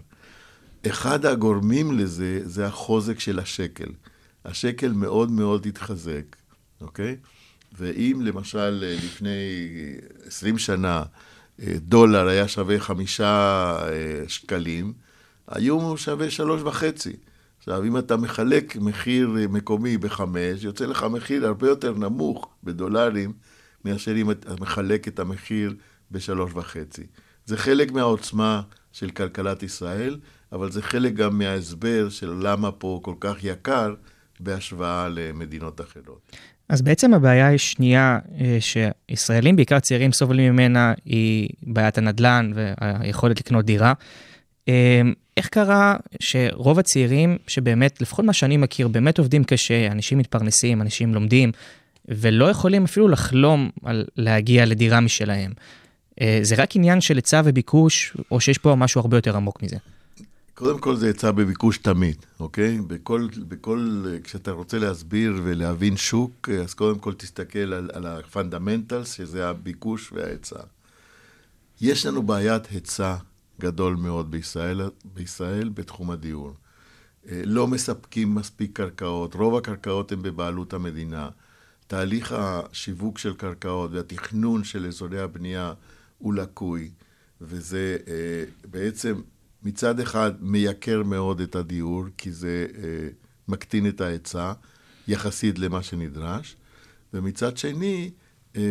אחד 0.87 1.25
הגורמים 1.25 1.97
לזה 1.97 2.41
זה 2.43 2.65
החוזק 2.65 3.19
של 3.19 3.39
השקל. 3.39 3.89
השקל 4.45 4.91
מאוד 4.91 5.31
מאוד 5.31 5.65
התחזק, 5.65 6.35
אוקיי? 6.81 7.15
ואם 7.77 8.21
למשל 8.23 8.83
לפני 9.03 9.29
20 10.25 10.57
שנה 10.57 11.03
דולר 11.65 12.27
היה 12.27 12.47
שווה 12.47 12.79
חמישה 12.79 13.75
אה, 13.81 14.23
שקלים, 14.27 14.93
הוא 15.69 15.97
שווה 15.97 16.29
שלוש 16.29 16.61
וחצי. 16.61 17.13
עכשיו, 17.57 17.83
אם 17.83 17.97
אתה 17.97 18.17
מחלק 18.17 18.75
מחיר 18.75 19.29
מקומי 19.49 19.97
בחמש, 19.97 20.63
יוצא 20.63 20.85
לך 20.85 21.03
מחיר 21.03 21.45
הרבה 21.47 21.67
יותר 21.67 21.93
נמוך 21.93 22.49
בדולרים, 22.63 23.33
מאשר 23.85 24.15
אם 24.15 24.31
אתה 24.31 24.53
מחלק 24.59 25.07
את 25.07 25.19
המחיר 25.19 25.75
בשלוש 26.11 26.51
וחצי. 26.53 27.03
זה 27.45 27.57
חלק 27.57 27.91
מהעוצמה 27.91 28.61
של 28.91 29.09
כלכלת 29.09 29.63
ישראל, 29.63 30.19
אבל 30.51 30.71
זה 30.71 30.81
חלק 30.81 31.13
גם 31.13 31.37
מההסבר 31.37 32.09
של 32.09 32.33
למה 32.41 32.71
פה 32.71 32.99
כל 33.03 33.15
כך 33.19 33.35
יקר 33.43 33.93
בהשוואה 34.39 35.09
למדינות 35.09 35.81
אחרות. 35.81 36.31
אז 36.69 36.81
בעצם 36.81 37.13
הבעיה 37.13 37.53
השנייה 37.53 38.19
אה, 38.39 38.57
שישראלים, 38.59 39.55
בעיקר 39.55 39.79
צעירים, 39.79 40.11
סובלים 40.11 40.53
ממנה, 40.53 40.93
היא 41.05 41.49
בעיית 41.63 41.97
הנדל"ן 41.97 42.51
והיכולת 42.55 43.39
לקנות 43.39 43.65
דירה. 43.65 43.93
אה, 44.69 45.01
איך 45.37 45.47
קרה 45.47 45.95
שרוב 46.19 46.79
הצעירים, 46.79 47.37
שבאמת, 47.47 48.01
לפחות 48.01 48.25
מה 48.25 48.33
שאני 48.33 48.57
מכיר, 48.57 48.87
באמת 48.87 49.17
עובדים 49.17 49.43
קשה, 49.43 49.87
אנשים 49.91 50.17
מתפרנסים, 50.17 50.81
אנשים 50.81 51.13
לומדים, 51.13 51.51
ולא 52.07 52.49
יכולים 52.49 52.83
אפילו 52.83 53.07
לחלום 53.07 53.69
על 53.85 54.05
להגיע 54.17 54.65
לדירה 54.65 54.99
משלהם. 54.99 55.51
אה, 56.21 56.39
זה 56.41 56.55
רק 56.57 56.75
עניין 56.75 57.01
של 57.01 57.15
היצע 57.15 57.41
וביקוש, 57.45 58.17
או 58.31 58.39
שיש 58.39 58.57
פה 58.57 58.75
משהו 58.75 59.01
הרבה 59.01 59.17
יותר 59.17 59.35
עמוק 59.37 59.63
מזה? 59.63 59.77
קודם 60.57 60.79
כל 60.79 60.95
זה 60.95 61.07
היצע 61.07 61.31
וביקוש 61.31 61.77
תמיד, 61.77 62.25
אוקיי? 62.39 62.81
בכל, 62.81 63.27
בכל, 63.47 64.05
כשאתה 64.23 64.51
רוצה 64.51 64.79
להסביר 64.79 65.33
ולהבין 65.43 65.97
שוק, 65.97 66.49
אז 66.49 66.73
קודם 66.73 66.99
כל 66.99 67.13
תסתכל 67.13 67.73
על, 67.73 67.89
על 67.93 68.05
ה 68.05 68.13
fundamentals, 68.13 69.11
שזה 69.11 69.49
הביקוש 69.49 70.11
וההיצע. 70.13 70.59
יש 71.81 72.05
לנו 72.05 72.23
בעיית 72.23 72.65
היצע 72.65 73.15
גדול 73.59 73.95
מאוד 73.95 74.31
בישראל, 74.31 74.81
בישראל 75.13 75.69
בתחום 75.69 76.11
הדיור. 76.11 76.53
אה, 77.29 77.41
לא 77.45 77.67
מספקים 77.67 78.35
מספיק 78.35 78.77
קרקעות, 78.77 79.33
רוב 79.33 79.55
הקרקעות 79.55 80.11
הן 80.11 80.21
בבעלות 80.21 80.73
המדינה. 80.73 81.29
תהליך 81.87 82.35
השיווק 82.37 83.17
של 83.17 83.33
קרקעות 83.33 83.91
והתכנון 83.93 84.63
של 84.63 84.85
אזורי 84.85 85.19
הבנייה 85.19 85.73
הוא 86.17 86.33
לקוי, 86.33 86.91
וזה 87.41 87.97
אה, 88.07 88.43
בעצם 88.71 89.21
מצד 89.63 89.99
אחד 89.99 90.31
מייקר 90.39 91.03
מאוד 91.03 91.41
את 91.41 91.55
הדיור, 91.55 92.03
כי 92.17 92.31
זה 92.31 92.67
אה, 92.75 93.07
מקטין 93.47 93.87
את 93.87 94.01
ההיצע 94.01 94.53
יחסית 95.07 95.59
למה 95.59 95.83
שנדרש, 95.83 96.55
ומצד 97.13 97.57
שני, 97.57 98.11
אה, 98.55 98.61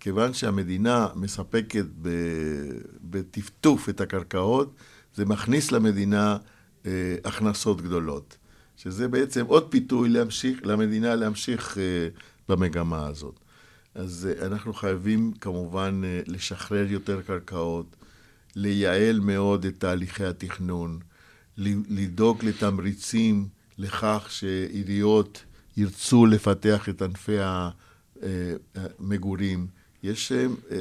כיוון 0.00 0.34
שהמדינה 0.34 1.08
מספקת 1.14 1.84
בטפטוף 3.02 3.88
את 3.88 4.00
הקרקעות, 4.00 4.74
זה 5.14 5.24
מכניס 5.24 5.72
למדינה 5.72 6.36
אה, 6.86 7.16
הכנסות 7.24 7.82
גדולות, 7.82 8.36
שזה 8.76 9.08
בעצם 9.08 9.46
עוד 9.46 9.70
פיתוי 9.70 10.08
להמשיך, 10.08 10.60
למדינה 10.64 11.14
להמשיך 11.14 11.78
אה, 11.78 12.08
במגמה 12.48 13.06
הזאת. 13.06 13.40
אז 13.94 14.28
אה, 14.30 14.46
אנחנו 14.46 14.74
חייבים 14.74 15.32
כמובן 15.40 16.00
אה, 16.04 16.20
לשחרר 16.26 16.86
יותר 16.90 17.22
קרקעות, 17.22 17.96
לייעל 18.56 19.20
מאוד 19.20 19.64
את 19.64 19.74
תהליכי 19.78 20.24
התכנון, 20.24 20.98
לדאוג 21.88 22.44
לתמריצים 22.44 23.48
לכך 23.78 24.26
שעיריות 24.30 25.44
ירצו 25.76 26.26
לפתח 26.26 26.88
את 26.88 27.02
ענפי 27.02 27.36
המגורים. 28.74 29.66
יש 30.02 30.32
אה, 30.32 30.46
אה, 30.70 30.76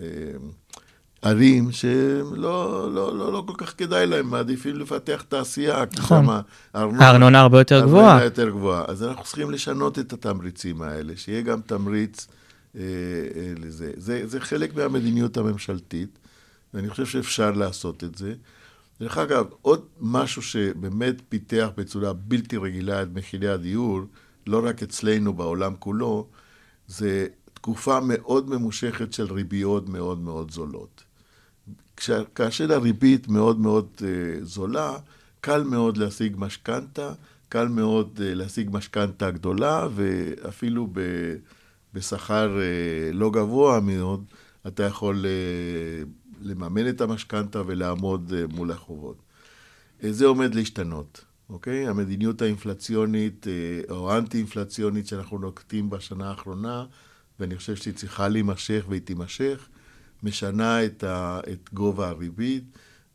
אה, 0.00 0.04
ערים 1.22 1.72
שלא 1.72 2.92
לא, 2.94 3.16
לא, 3.16 3.32
לא 3.32 3.44
כל 3.46 3.54
כך 3.56 3.74
כדאי 3.78 4.06
להם, 4.06 4.30
מעדיפים 4.30 4.76
לפתח 4.76 5.24
תעשייה. 5.28 5.86
כי 5.86 5.96
נכון. 5.98 6.24
שמה 6.24 6.40
הארנונה 6.74 7.40
הרבה 7.40 7.58
יותר 7.58 7.80
גבוהה. 7.80 8.04
הארנונה 8.04 8.24
יותר 8.24 8.50
גבוהה. 8.50 8.84
אז 8.88 9.02
אנחנו 9.02 9.24
צריכים 9.24 9.50
לשנות 9.50 9.98
את 9.98 10.12
התמריצים 10.12 10.82
האלה, 10.82 11.16
שיהיה 11.16 11.42
גם 11.42 11.60
תמריץ 11.60 12.26
אה, 12.76 12.80
אה, 12.80 13.52
לזה. 13.56 13.92
זה, 13.96 14.22
זה 14.26 14.40
חלק 14.40 14.74
מהמדיניות 14.76 15.36
הממשלתית, 15.36 16.18
ואני 16.74 16.90
חושב 16.90 17.06
שאפשר 17.06 17.50
לעשות 17.50 18.04
את 18.04 18.14
זה. 18.14 18.34
דרך 19.00 19.18
אגב, 19.18 19.46
עוד 19.62 19.86
משהו 20.00 20.42
שבאמת 20.42 21.14
פיתח 21.28 21.68
בצורה 21.76 22.12
בלתי 22.12 22.56
רגילה 22.56 23.02
את 23.02 23.08
מחירי 23.14 23.48
הדיור, 23.48 24.00
לא 24.46 24.60
רק 24.64 24.82
אצלנו, 24.82 25.32
בעולם 25.32 25.74
כולו, 25.78 26.26
זה 26.86 27.26
תקופה 27.54 28.00
מאוד 28.00 28.50
ממושכת 28.50 29.12
של 29.12 29.32
ריביות 29.32 29.88
מאוד 29.88 30.18
מאוד 30.18 30.50
זולות. 30.50 31.04
כאשר 32.34 32.72
הריבית 32.72 33.28
מאוד 33.28 33.60
מאוד 33.60 33.86
אה, 34.02 34.44
זולה, 34.44 34.96
קל 35.40 35.62
מאוד 35.62 35.96
להשיג 35.96 36.34
משכנתה, 36.38 37.12
קל 37.48 37.68
מאוד 37.68 38.20
אה, 38.24 38.34
להשיג 38.34 38.68
משכנתה 38.72 39.30
גדולה, 39.30 39.88
ואפילו 39.94 40.88
בשכר 41.94 42.60
אה, 42.60 43.12
לא 43.12 43.30
גבוה 43.30 43.80
מאוד, 43.80 44.24
אתה 44.66 44.82
יכול 44.82 45.24
לממן 46.44 46.88
את 46.88 47.00
המשכנתה 47.00 47.62
ולעמוד 47.66 48.32
אה, 48.36 48.44
מול 48.46 48.70
החובות. 48.70 49.16
אה, 50.04 50.12
זה 50.12 50.26
עומד 50.26 50.54
להשתנות, 50.54 51.24
אוקיי? 51.48 51.88
המדיניות 51.88 52.42
האינפלציונית 52.42 53.46
אה, 53.48 53.94
או 53.94 54.12
האנטי-אינפלציונית 54.12 55.06
שאנחנו 55.06 55.38
נוקטים 55.38 55.90
בשנה 55.90 56.30
האחרונה, 56.30 56.86
ואני 57.40 57.56
חושב 57.56 57.76
שהיא 57.76 57.94
צריכה 57.94 58.28
להימשך 58.28 58.84
והיא 58.88 59.00
תימשך, 59.00 59.68
משנה 60.22 60.84
את, 60.84 61.04
ה, 61.04 61.40
את 61.52 61.70
גובה 61.72 62.08
הריבית, 62.08 62.64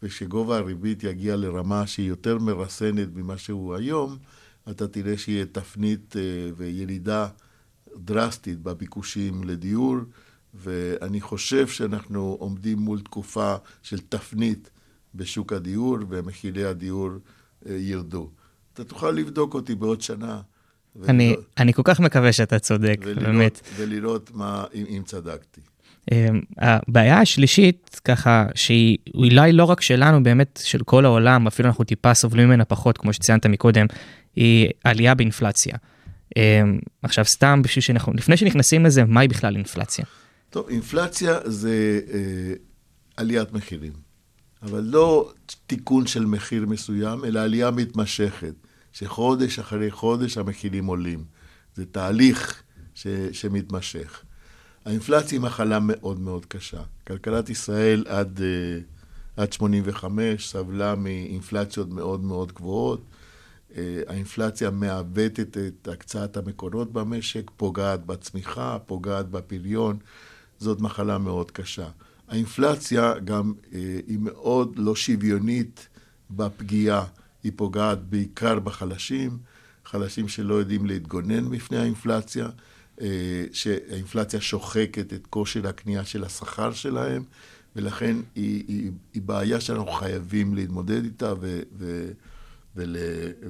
וכשגובה 0.04 0.58
הריבית 0.58 1.04
יגיע 1.04 1.36
לרמה 1.36 1.88
שהיא 1.88 2.10
יותר 2.10 2.38
מרסנת 2.38 3.08
ממה 3.16 3.38
שהוא 3.38 3.76
היום, 3.76 4.18
אתה 4.70 4.88
תראה 4.88 5.18
שיהיה 5.18 5.46
תפנית 5.46 6.16
וירידה 6.58 7.28
דרסטית 7.96 8.60
בביקושים 8.60 9.44
לדיור, 9.44 9.96
ואני 10.64 11.22
חושב 11.22 11.68
שאנחנו 11.68 12.38
עומדים 12.40 12.78
מול 12.80 13.00
תקופה 13.00 13.56
של 13.84 14.00
תפנית 14.00 14.70
בשוק 15.16 15.54
הדיור, 15.54 15.98
ומחירי 16.10 16.66
הדיור 16.66 17.10
אה, 17.70 17.76
ירדו. 17.80 18.30
אתה 18.74 18.84
תוכל 18.84 19.12
לבדוק 19.12 19.54
אותי 19.54 19.76
בעוד 19.76 20.02
שנה. 20.02 20.42
אני, 21.10 21.28
ולראות- 21.30 21.46
אני 21.58 21.74
כל 21.74 21.82
כך 21.86 22.00
מקווה 22.00 22.32
שאתה 22.34 22.60
צודק, 22.60 22.98
ולראות, 23.04 23.24
באמת. 23.24 23.62
ולראות 23.76 24.32
מה, 24.34 24.64
אם, 24.74 24.86
אם 24.90 25.02
צדקתי. 25.06 25.62
אמ, 26.12 26.42
הבעיה 26.58 27.20
השלישית, 27.22 28.00
ככה, 28.06 28.46
שהיא 28.56 28.98
אולי 29.16 29.52
לא 29.54 29.64
רק 29.64 29.82
שלנו, 29.82 30.24
באמת 30.24 30.60
של 30.64 30.80
כל 30.84 31.06
העולם, 31.06 31.48
אפילו 31.48 31.70
אנחנו 31.70 31.84
טיפה 31.84 32.14
סובלים 32.14 32.48
ממנה 32.48 32.66
פחות, 32.66 32.98
כמו 32.98 33.14
שציינת 33.14 33.46
מקודם, 33.46 33.86
היא 34.36 34.70
עלייה 34.84 35.16
באינפלציה. 35.16 35.76
אמ, 36.38 36.80
עכשיו, 37.04 37.26
סתם 37.26 37.62
בשביל 37.62 37.82
שאנחנו, 37.84 38.14
לפני 38.14 38.38
שנכנסים 38.38 38.86
לזה, 38.86 39.06
מהי 39.06 39.28
בכלל 39.28 39.56
אינפלציה? 39.56 40.06
טוב, 40.50 40.70
אינפלציה 40.70 41.40
זה 41.46 42.02
אה, 42.14 42.54
עליית 43.18 43.54
מחירים, 43.54 43.94
אבל 44.62 44.84
לא 44.84 45.32
תיקון 45.68 46.08
של 46.08 46.26
מחיר 46.26 46.66
מסוים, 46.66 47.26
אלא 47.26 47.40
עלייה 47.40 47.72
מתמשכת, 47.72 48.54
שחודש 48.92 49.60
אחרי 49.60 49.92
חודש 49.92 50.38
המחירים 50.38 50.86
עולים. 50.86 51.24
זה 51.76 51.86
תהליך 51.86 52.64
ש, 52.94 53.08
שמתמשך. 53.32 54.24
האינפלציה 54.86 55.38
היא 55.38 55.46
מחלה 55.46 55.80
מאוד 55.82 56.20
מאוד 56.20 56.46
קשה. 56.46 56.82
כלכלת 57.08 57.50
ישראל 57.50 58.06
עד, 58.08 58.42
אה, 58.42 58.80
עד 59.44 59.54
85 59.54 60.52
סבלה 60.52 60.96
מאינפלציות 60.96 61.90
מאוד 61.90 62.24
מאוד 62.24 62.52
גבוהות. 62.52 63.02
אה, 63.76 64.02
האינפלציה 64.08 64.70
מעוותת 64.70 65.58
את 65.58 65.88
הקצאת 65.88 66.38
המקורות 66.38 66.94
במשק, 66.94 67.52
פוגעת 67.58 68.06
בצמיחה, 68.06 68.78
פוגעת 68.86 69.30
בפריון. 69.30 69.98
זאת 70.60 70.82
מחלה 70.82 71.18
מאוד 71.18 71.52
קשה. 71.52 71.88
האינפלציה 72.28 73.20
גם 73.20 73.54
אה, 73.74 74.00
היא 74.08 74.20
מאוד 74.20 74.74
לא 74.78 74.96
שוויונית 74.96 75.88
בפגיעה. 76.32 77.06
היא 77.44 77.52
פוגעת 77.56 78.04
בעיקר 78.10 78.60
בחלשים, 78.60 79.38
חלשים 79.86 80.28
שלא 80.28 80.54
יודעים 80.54 80.86
להתגונן 80.86 81.50
בפני 81.50 81.78
האינפלציה, 81.78 82.50
אה, 83.02 83.44
שהאינפלציה 83.52 84.42
שוחקת 84.42 85.14
את 85.14 85.28
כושר 85.28 85.68
הקנייה 85.68 86.06
של 86.06 86.24
השכר 86.24 86.74
שלהם, 86.74 87.24
ולכן 87.76 88.18
היא, 88.36 88.64
היא, 88.68 88.92
היא 89.14 89.22
בעיה 89.22 89.62
שאנחנו 89.62 89.92
חייבים 89.92 90.56
להתמודד 90.56 91.04
איתה 91.04 91.34
ו, 91.40 91.60
ו, 91.78 92.12
ול, 92.76 92.96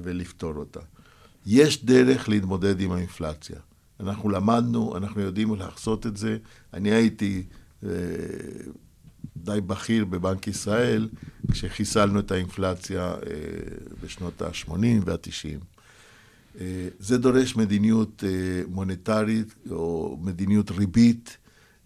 ולפתור 0.02 0.54
אותה. 0.56 0.80
יש 1.46 1.84
דרך 1.84 2.28
להתמודד 2.28 2.80
עם 2.80 2.92
האינפלציה. 2.92 3.56
אנחנו 4.00 4.28
למדנו, 4.28 4.96
אנחנו 4.96 5.20
יודעים 5.20 5.54
לעשות 5.54 6.06
את 6.06 6.16
זה. 6.16 6.38
אני 6.74 6.90
הייתי 6.90 7.42
אה, 7.84 7.90
די 9.36 9.60
בכיר 9.66 10.04
בבנק 10.04 10.46
ישראל 10.46 11.08
כשחיסלנו 11.52 12.20
את 12.20 12.30
האינפלציה 12.30 13.02
אה, 13.02 13.18
בשנות 14.02 14.42
ה-80 14.42 14.72
וה-90. 15.04 15.64
אה, 16.60 16.88
זה 16.98 17.18
דורש 17.18 17.56
מדיניות 17.56 18.24
מוניטרית 18.68 19.54
או 19.70 20.18
מדיניות 20.22 20.70
ריבית 20.70 21.36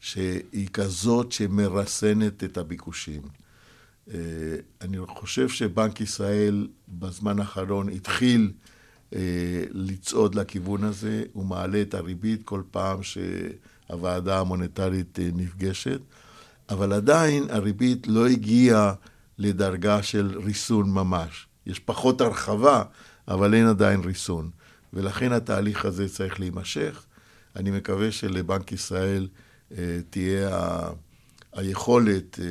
שהיא 0.01 0.69
כזאת 0.73 1.33
שמרסנת 1.33 2.45
את 2.45 2.59
הביקושים. 2.59 3.23
אני 4.81 4.99
חושב 5.07 5.49
שבנק 5.49 6.01
ישראל 6.01 6.69
בזמן 6.89 7.39
האחרון 7.39 7.89
התחיל 7.89 8.53
לצעוד 9.71 10.35
לכיוון 10.35 10.85
הזה, 10.85 11.23
הוא 11.33 11.47
מעלה 11.47 11.83
את 11.83 11.95
הריבית 11.95 12.43
כל 12.43 12.63
פעם 12.71 12.99
שהוועדה 13.03 14.41
המוניטרית 14.41 15.19
אה, 15.19 15.29
נפגשת, 15.35 16.01
אבל 16.69 16.93
עדיין 16.93 17.47
הריבית 17.51 18.07
לא 18.07 18.27
הגיעה 18.27 18.95
לדרגה 19.39 20.03
של 20.03 20.39
ריסון 20.45 20.91
ממש. 20.91 21.47
יש 21.67 21.79
פחות 21.79 22.21
הרחבה, 22.21 22.83
אבל 23.29 23.55
אין 23.55 23.67
עדיין 23.67 24.01
ריסון. 24.01 24.51
ולכן 24.93 25.33
התהליך 25.33 25.85
הזה 25.85 26.09
צריך 26.09 26.41
להימשך. 26.41 27.05
אני 27.57 27.71
מקווה 27.71 28.13
שלבנק 28.13 28.73
ישראל 28.73 29.29
אה, 29.79 29.99
תהיה 30.11 30.57
ה... 30.57 30.91
היכולת 31.53 32.41
אה, 32.41 32.47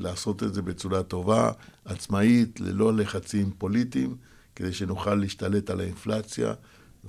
לעשות 0.00 0.42
את 0.42 0.54
זה 0.54 0.62
בצורה 0.62 1.02
טובה, 1.02 1.50
עצמאית, 1.84 2.60
ללא 2.60 2.96
לחצים 2.96 3.50
פוליטיים, 3.58 4.16
כדי 4.56 4.72
שנוכל 4.72 5.14
להשתלט 5.14 5.70
על 5.70 5.80
האינפלציה 5.80 6.52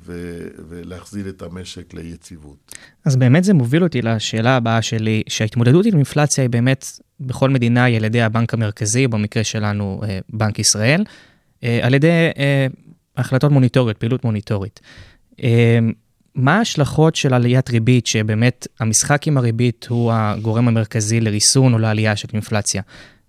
ו- 0.06 0.48
ולהחזיר 0.70 1.30
את 1.30 1.42
המשק 1.42 1.94
ליציבות. 1.94 2.76
אז 3.06 3.16
באמת 3.16 3.44
זה 3.44 3.54
מוביל 3.54 3.84
אותי 3.84 4.02
לשאלה 4.02 4.56
הבאה 4.56 4.82
שלי, 4.82 5.24
שההתמודדות 5.30 5.86
עם 5.86 5.96
אינפלציה 5.96 6.42
היא 6.42 6.50
באמת 6.50 6.86
בכל 7.20 7.50
מדינה 7.50 7.84
היא 7.84 7.98
על 7.98 8.04
ידי 8.04 8.22
הבנק 8.22 8.54
המרכזי, 8.54 9.08
במקרה 9.08 9.44
שלנו 9.44 10.02
אה, 10.04 10.20
בנק 10.30 10.60
ישראל, 10.60 11.04
אה, 11.64 11.80
על 11.82 11.94
ידי 11.94 12.30
אה, 12.38 12.68
החלטות 13.18 13.52
מוניטוריות, 13.52 13.98
פעילות 13.98 14.24
מוניטורית. 14.24 14.80
מה 16.36 16.58
ההשלכות 16.58 17.16
של 17.16 17.34
עליית 17.34 17.70
ריבית, 17.70 18.08
שבאמת 18.08 18.68
המשחק 18.80 19.28
עם 19.28 19.38
הריבית 19.38 19.88
הוא 19.90 20.12
הגורם 20.16 20.68
המרכזי 20.68 21.20
לריסון 21.20 21.74
או 21.74 21.80
לעלייה 21.80 22.16
של 22.16 22.28
אינפלציה? 22.34 22.82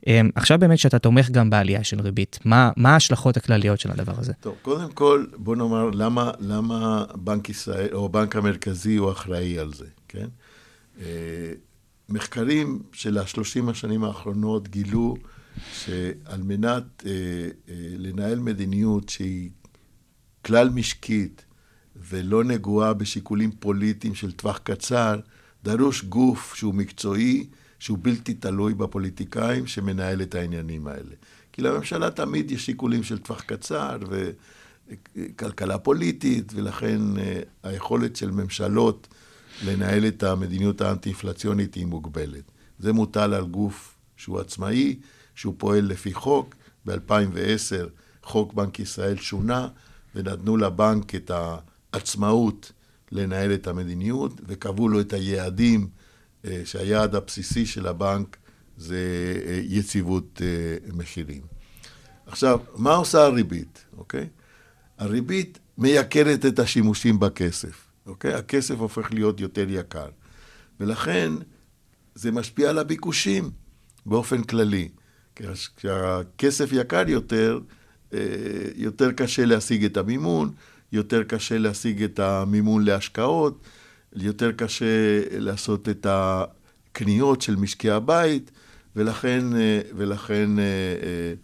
אה, 0.09 0.21
עכשיו 0.35 0.59
באמת 0.59 0.79
שאתה 0.79 0.99
תומך 0.99 1.31
גם 1.31 1.51
בעלייה 1.51 1.85
של 1.85 2.01
ריבית, 2.01 2.39
מה, 2.45 2.71
מה 2.77 2.93
ההשלכות 2.93 3.37
הכלליות 3.37 3.81
של 3.81 3.91
הדבר 3.91 4.13
הזה? 4.19 4.33
טוב, 4.41 4.55
קודם 4.63 4.93
כל, 4.93 5.27
בוא 5.37 5.57
נאמר, 5.57 5.91
למה, 5.91 6.31
למה 6.41 7.05
בנק 7.15 7.49
ישראל, 7.49 7.89
או 7.93 8.05
הבנק 8.05 8.37
המרכזי 8.37 8.97
הוא 8.97 9.11
אחראי 9.11 9.59
על 9.59 9.73
זה, 9.73 9.87
כן? 10.09 10.27
אה, 11.01 11.53
מחקרים 12.09 12.83
של 12.93 13.19
השלושים 13.19 13.69
השנים 13.69 14.05
האחרונות 14.05 14.69
גילו 14.69 15.17
שעל 15.73 16.43
מנת 16.43 17.05
אה, 17.07 17.11
אה, 17.69 17.75
לנהל 17.99 18.39
מדיניות 18.39 19.09
שהיא 19.09 19.51
כלל 20.45 20.69
משקית 20.69 21.45
ולא 21.97 22.45
נגועה 22.45 22.95
בשיקולים 22.95 23.51
פוליטיים 23.53 24.15
של 24.15 24.33
טווח 24.33 24.59
קצר, 24.59 25.21
דרוש 25.65 26.05
גוף 26.05 26.55
שהוא 26.55 26.75
מקצועי, 26.75 27.47
שהוא 27.85 27.99
בלתי 28.03 28.35
תלוי 28.35 28.75
בפוליטיקאים 28.75 29.67
שמנהל 29.67 30.23
את 30.23 30.35
העניינים 30.35 30.87
האלה. 30.87 31.15
כי 31.53 31.63
לממשלה 31.63 32.11
תמיד 32.11 32.51
יש 32.51 32.67
שיקולים 32.67 33.03
של 33.03 33.19
טווח 33.19 33.41
קצר 33.41 33.99
וכלכלה 34.89 35.79
פוליטית, 35.79 36.53
ולכן 36.55 37.01
אה, 37.19 37.41
היכולת 37.63 38.17
של 38.17 38.31
ממשלות 38.31 39.09
לנהל 39.65 40.07
את 40.07 40.23
המדיניות 40.23 40.81
האנטי-אינפלציונית 40.81 41.75
היא 41.75 41.87
מוגבלת. 41.87 42.45
זה 42.79 42.93
מוטל 42.93 43.35
על 43.35 43.47
גוף 43.47 43.97
שהוא 44.17 44.41
עצמאי, 44.41 44.99
שהוא 45.35 45.55
פועל 45.59 45.85
לפי 45.85 46.15
חוק. 46.15 46.55
ב-2010 46.87 47.89
חוק 48.23 48.55
בנק 48.55 48.81
ישראל 48.81 49.17
שונה, 49.17 49.69
ונתנו 50.15 50.57
לבנק 50.57 51.15
את 51.15 51.31
העצמאות 51.93 52.73
לנהל 53.13 53.55
את 53.55 53.67
המדיניות, 53.67 54.41
וקבעו 54.47 54.89
לו 54.89 55.01
את 55.01 55.13
היעדים, 55.13 55.89
שהיעד 56.65 57.15
הבסיסי 57.15 57.67
של 57.67 57.87
הבנק 57.87 58.37
זה 58.77 58.97
אה, 59.47 59.61
יציבות 59.63 60.43
אה, 60.45 60.93
מחירים. 60.93 61.43
עכשיו, 62.27 62.61
מה 62.77 62.95
עושה 62.95 63.25
הריבית, 63.25 63.85
אוקיי? 63.97 64.29
הריבית 64.99 65.59
מייקרת 65.79 66.47
את 66.47 66.59
השימושים 66.59 67.21
בכסף, 67.21 67.87
אוקיי? 68.07 68.35
הכסף 68.35 68.75
הופך 68.75 69.13
להיות 69.13 69.41
יותר 69.41 69.67
יקר. 69.69 70.09
ולכן 70.81 71.33
זה 72.15 72.33
משפיע 72.33 72.71
על 72.71 72.79
הביקושים 72.79 73.51
באופן 74.07 74.43
כללי. 74.43 74.89
כשהכסף 75.77 76.69
יקר 76.73 77.09
יותר, 77.09 77.61
אה, 78.15 78.19
יותר 78.75 79.13
קשה 79.13 79.45
להשיג 79.45 79.85
את 79.85 79.97
המימון, 79.97 80.53
יותר 80.93 81.23
קשה 81.23 81.59
להשיג 81.59 82.03
את 82.03 82.19
המימון 82.19 82.85
להשקעות, 82.85 83.63
יותר 84.15 84.53
קשה 84.53 85.21
לעשות 85.31 85.89
את 85.89 86.07
הקניות 86.11 87.43
של 87.43 87.57
משקי 87.57 87.91
הבית, 87.91 88.51
ולכן, 88.97 89.57
אה, 89.57 89.81
ולכן 89.97 90.59
אה, 90.59 91.35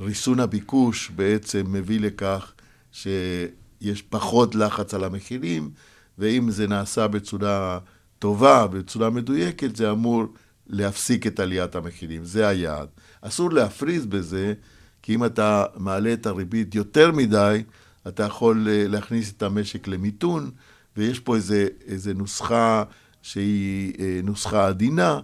ריסון 0.00 0.40
הביקוש 0.40 1.10
בעצם 1.10 1.64
מביא 1.68 2.00
לכך 2.00 2.52
שיש 2.92 4.02
פחות 4.02 4.54
לחץ 4.54 4.94
על 4.94 5.04
המחירים, 5.04 5.70
ואם 6.18 6.50
זה 6.50 6.66
נעשה 6.66 7.08
בצורה 7.08 7.78
טובה, 8.18 8.66
בצורה 8.66 9.10
מדויקת, 9.10 9.76
זה 9.76 9.90
אמור 9.90 10.24
להפסיק 10.66 11.26
את 11.26 11.40
עליית 11.40 11.74
המחירים. 11.74 12.24
זה 12.24 12.48
היעד. 12.48 12.88
אסור 13.20 13.50
להפריז 13.50 14.06
בזה, 14.06 14.54
כי 15.02 15.14
אם 15.14 15.24
אתה 15.24 15.64
מעלה 15.76 16.12
את 16.12 16.26
הריבית 16.26 16.74
יותר 16.74 17.12
מדי, 17.12 17.62
אתה 18.08 18.22
יכול 18.22 18.68
אה, 18.68 18.88
להכניס 18.88 19.32
את 19.32 19.42
המשק 19.42 19.88
למיתון, 19.88 20.50
ויש 20.98 21.20
פה 21.20 21.36
איזה, 21.36 21.68
איזה 21.86 22.14
נוסחה 22.14 22.82
שהיא 23.22 23.92
אה, 24.00 24.20
נוסחה 24.24 24.66
עדינה, 24.66 25.20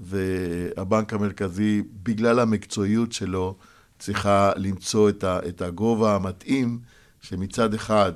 והבנק 0.00 1.12
המרכזי, 1.12 1.82
בגלל 2.02 2.40
המקצועיות 2.40 3.12
שלו, 3.12 3.56
צריכה 3.98 4.52
למצוא 4.56 5.08
את, 5.08 5.24
ה, 5.24 5.38
את 5.48 5.62
הגובה 5.62 6.14
המתאים, 6.14 6.78
שמצד 7.20 7.74
אחד 7.74 8.12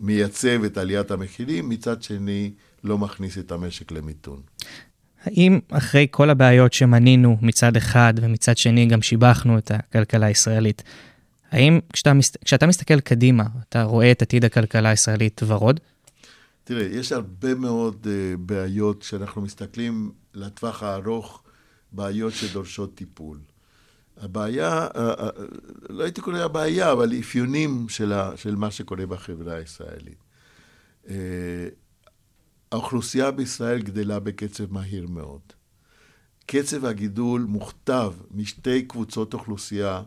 מייצב 0.00 0.64
את 0.64 0.78
עליית 0.78 1.10
המחירים, 1.10 1.68
מצד 1.68 2.02
שני 2.02 2.52
לא 2.84 2.98
מכניס 2.98 3.38
את 3.38 3.52
המשק 3.52 3.92
למיתון. 3.92 4.40
האם 5.24 5.60
אחרי 5.70 6.06
כל 6.10 6.30
הבעיות 6.30 6.72
שמנינו 6.72 7.36
מצד 7.42 7.76
אחד 7.76 8.14
ומצד 8.22 8.56
שני 8.56 8.86
גם 8.86 9.02
שיבחנו 9.02 9.58
את 9.58 9.70
הכלכלה 9.70 10.26
הישראלית, 10.26 10.82
האם 11.50 11.80
כשאתה, 11.92 12.12
כשאתה 12.44 12.66
מסתכל 12.66 13.00
קדימה, 13.00 13.44
אתה 13.68 13.82
רואה 13.82 14.10
את 14.10 14.22
עתיד 14.22 14.44
הכלכלה 14.44 14.88
הישראלית 14.88 15.40
ורוד? 15.46 15.80
תראה, 16.66 16.82
יש 16.82 17.12
הרבה 17.12 17.54
מאוד 17.54 18.06
uh, 18.06 18.36
בעיות 18.38 19.00
כשאנחנו 19.00 19.42
מסתכלים 19.42 20.12
לטווח 20.34 20.82
הארוך, 20.82 21.42
בעיות 21.92 22.32
שדורשות 22.32 22.94
טיפול. 22.94 23.38
הבעיה, 24.16 24.86
uh, 24.86 24.96
uh, 24.96 25.22
לא 25.88 26.02
הייתי 26.02 26.20
קורא 26.20 26.38
הבעיה, 26.38 26.92
אבל 26.92 27.12
אפיונים 27.20 27.88
של, 27.88 28.12
ה, 28.12 28.36
של 28.36 28.56
מה 28.56 28.70
שקורה 28.70 29.06
בחברה 29.06 29.54
הישראלית. 29.54 30.18
Uh, 31.04 31.10
האוכלוסייה 32.72 33.30
בישראל 33.30 33.82
גדלה 33.82 34.20
בקצב 34.20 34.72
מהיר 34.72 35.06
מאוד. 35.08 35.52
קצב 36.46 36.84
הגידול 36.84 37.40
מוכתב 37.48 38.12
משתי 38.30 38.82
קבוצות 38.82 39.34
אוכלוסייה 39.34 40.02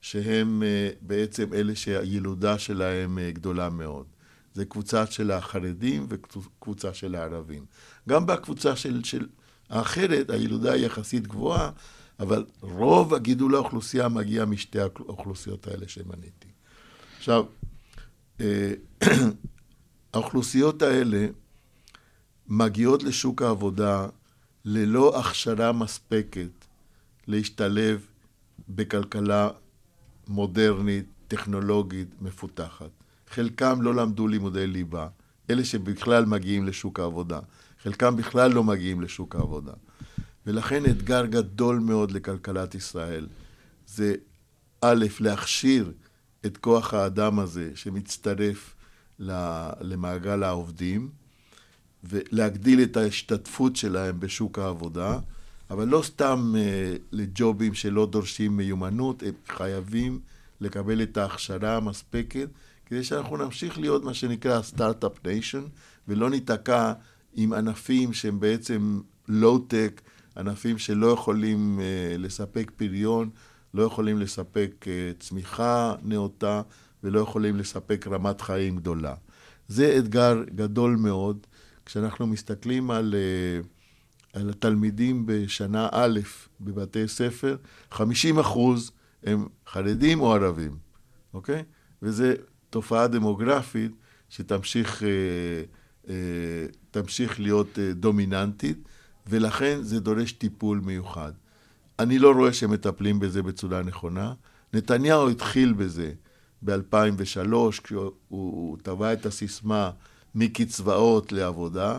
שהם 0.00 0.62
בעצם 1.00 1.54
אלה 1.54 1.76
שהילודה 1.76 2.58
שלהם 2.58 3.18
גדולה 3.32 3.70
מאוד. 3.70 4.11
זה 4.54 4.64
קבוצה 4.64 5.06
של 5.06 5.30
החרדים 5.30 6.06
וקבוצה 6.08 6.94
של 6.94 7.14
הערבים. 7.14 7.64
גם 8.08 8.26
בקבוצה 8.26 8.76
של, 8.76 9.04
של 9.04 9.26
האחרת 9.70 10.30
הילודה 10.30 10.72
היא 10.72 10.86
יחסית 10.86 11.26
גבוהה, 11.26 11.70
אבל 12.20 12.44
רוב 12.60 13.14
הגידול 13.14 13.54
האוכלוסייה 13.54 14.08
מגיע 14.08 14.44
משתי 14.44 14.80
האוכלוסיות 14.80 15.66
האלה 15.66 15.88
שמניתי. 15.88 16.48
עכשיו, 17.18 17.44
אה, 18.40 18.72
האוכלוסיות 20.14 20.82
האלה 20.82 21.26
מגיעות 22.48 23.02
לשוק 23.02 23.42
העבודה 23.42 24.06
ללא 24.64 25.18
הכשרה 25.20 25.72
מספקת 25.72 26.50
להשתלב 27.26 28.06
בכלכלה 28.68 29.48
מודרנית, 30.28 31.06
טכנולוגית, 31.28 32.08
מפותחת. 32.20 33.01
חלקם 33.32 33.82
לא 33.82 33.94
למדו 33.94 34.28
לימודי 34.28 34.66
ליבה, 34.66 35.08
אלה 35.50 35.64
שבכלל 35.64 36.24
מגיעים 36.24 36.66
לשוק 36.66 37.00
העבודה. 37.00 37.40
חלקם 37.82 38.16
בכלל 38.16 38.52
לא 38.52 38.64
מגיעים 38.64 39.00
לשוק 39.00 39.36
העבודה. 39.36 39.72
ולכן 40.46 40.84
אתגר 40.84 41.26
גדול 41.26 41.78
מאוד 41.78 42.10
לכלכלת 42.10 42.74
ישראל 42.74 43.26
זה 43.86 44.14
א', 44.80 45.06
להכשיר 45.20 45.92
את 46.46 46.56
כוח 46.56 46.94
האדם 46.94 47.38
הזה 47.38 47.70
שמצטרף 47.74 48.74
למעגל 49.80 50.42
העובדים, 50.42 51.10
ולהגדיל 52.04 52.82
את 52.82 52.96
ההשתתפות 52.96 53.76
שלהם 53.76 54.20
בשוק 54.20 54.58
העבודה, 54.58 55.18
אבל 55.70 55.88
לא 55.88 56.02
סתם 56.02 56.54
uh, 56.54 56.98
לג'ובים 57.12 57.74
שלא 57.74 58.06
דורשים 58.06 58.56
מיומנות, 58.56 59.22
הם 59.22 59.34
חייבים 59.48 60.20
לקבל 60.60 61.02
את 61.02 61.16
ההכשרה 61.16 61.76
המספקת, 61.76 62.48
כדי 62.92 63.04
שאנחנו 63.04 63.36
נמשיך 63.36 63.78
להיות 63.78 64.04
מה 64.04 64.14
שנקרא 64.14 64.62
startup 64.62 65.26
nation, 65.26 65.62
ולא 66.08 66.30
ניתקע 66.30 66.92
עם 67.34 67.52
ענפים 67.52 68.12
שהם 68.12 68.40
בעצם 68.40 69.00
לואו-טק, 69.28 70.00
ענפים 70.36 70.78
שלא 70.78 71.06
יכולים 71.06 71.78
uh, 71.78 72.18
לספק 72.18 72.70
פריון, 72.76 73.30
לא 73.74 73.82
יכולים 73.82 74.18
לספק 74.18 74.84
uh, 74.84 75.20
צמיחה 75.20 75.94
נאותה, 76.02 76.62
ולא 77.04 77.20
יכולים 77.20 77.56
לספק 77.56 78.06
רמת 78.06 78.40
חיים 78.40 78.76
גדולה. 78.76 79.14
זה 79.68 79.96
אתגר 79.98 80.42
גדול 80.54 80.96
מאוד. 80.96 81.46
כשאנחנו 81.86 82.26
מסתכלים 82.26 82.90
על, 82.90 83.14
אה, 83.14 84.40
על 84.40 84.50
התלמידים 84.50 85.26
בשנה 85.26 85.88
א' 85.92 86.20
בבתי 86.60 87.08
ספר, 87.08 87.56
50 87.90 88.38
אחוז 88.38 88.90
הם 89.24 89.48
חרדים 89.68 90.20
או 90.20 90.34
ערבים, 90.34 90.76
אוקיי? 91.34 91.62
וזו 92.02 92.24
תופעה 92.72 93.08
דמוגרפית 93.08 93.92
שתמשיך 94.28 95.02
אה, 95.02 95.08
אה, 96.08 97.02
להיות 97.38 97.78
דומיננטית, 97.94 98.78
ולכן 99.26 99.78
זה 99.82 100.00
דורש 100.00 100.32
טיפול 100.32 100.80
מיוחד. 100.84 101.32
אני 101.98 102.18
לא 102.18 102.32
רואה 102.32 102.52
שמטפלים 102.52 103.20
בזה 103.20 103.42
בצורה 103.42 103.82
נכונה. 103.82 104.32
נתניהו 104.72 105.28
התחיל 105.30 105.72
בזה 105.72 106.12
ב-2003, 106.62 107.54
כשהוא 107.82 108.76
טבע 108.82 109.12
את 109.12 109.26
הסיסמה 109.26 109.90
מקצבאות 110.34 111.32
לעבודה. 111.32 111.98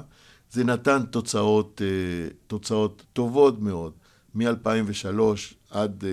זה 0.52 0.64
נתן 0.64 1.02
תוצאות, 1.12 1.82
אה, 1.86 2.30
תוצאות 2.48 3.04
טובות 3.14 3.62
מאוד. 3.62 3.94
מ-2003 4.36 5.20
עד 5.70 6.04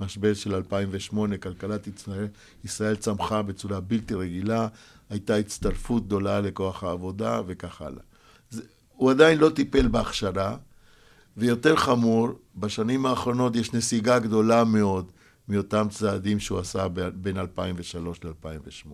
המשבר 0.00 0.34
של 0.34 0.54
2008, 0.54 1.36
כלכלת 1.36 1.86
ישראל, 1.86 2.26
ישראל 2.64 2.96
צמחה 2.96 3.42
בצורה 3.42 3.80
בלתי 3.80 4.14
רגילה, 4.14 4.68
הייתה 5.10 5.36
הצטרפות 5.36 6.06
גדולה 6.06 6.40
לכוח 6.40 6.84
העבודה 6.84 7.40
וכך 7.46 7.82
הלאה. 7.82 8.02
זה, 8.50 8.62
הוא 8.96 9.10
עדיין 9.10 9.38
לא 9.38 9.48
טיפל 9.48 9.88
בהכשרה, 9.88 10.56
ויותר 11.36 11.76
חמור, 11.76 12.28
בשנים 12.56 13.06
האחרונות 13.06 13.56
יש 13.56 13.72
נסיגה 13.72 14.18
גדולה 14.18 14.64
מאוד 14.64 15.12
מאותם 15.48 15.86
צעדים 15.90 16.40
שהוא 16.40 16.58
עשה 16.58 16.88
בין 17.14 17.38
2003 17.38 18.20
ל-2008. 18.24 18.90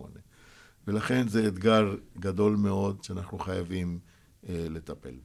ולכן 0.87 1.27
זה 1.27 1.47
אתגר 1.47 1.95
גדול 2.19 2.55
מאוד 2.55 2.97
שאנחנו 3.03 3.39
חייבים 3.39 3.99
אה, 4.49 4.65
לטפל. 4.69 5.15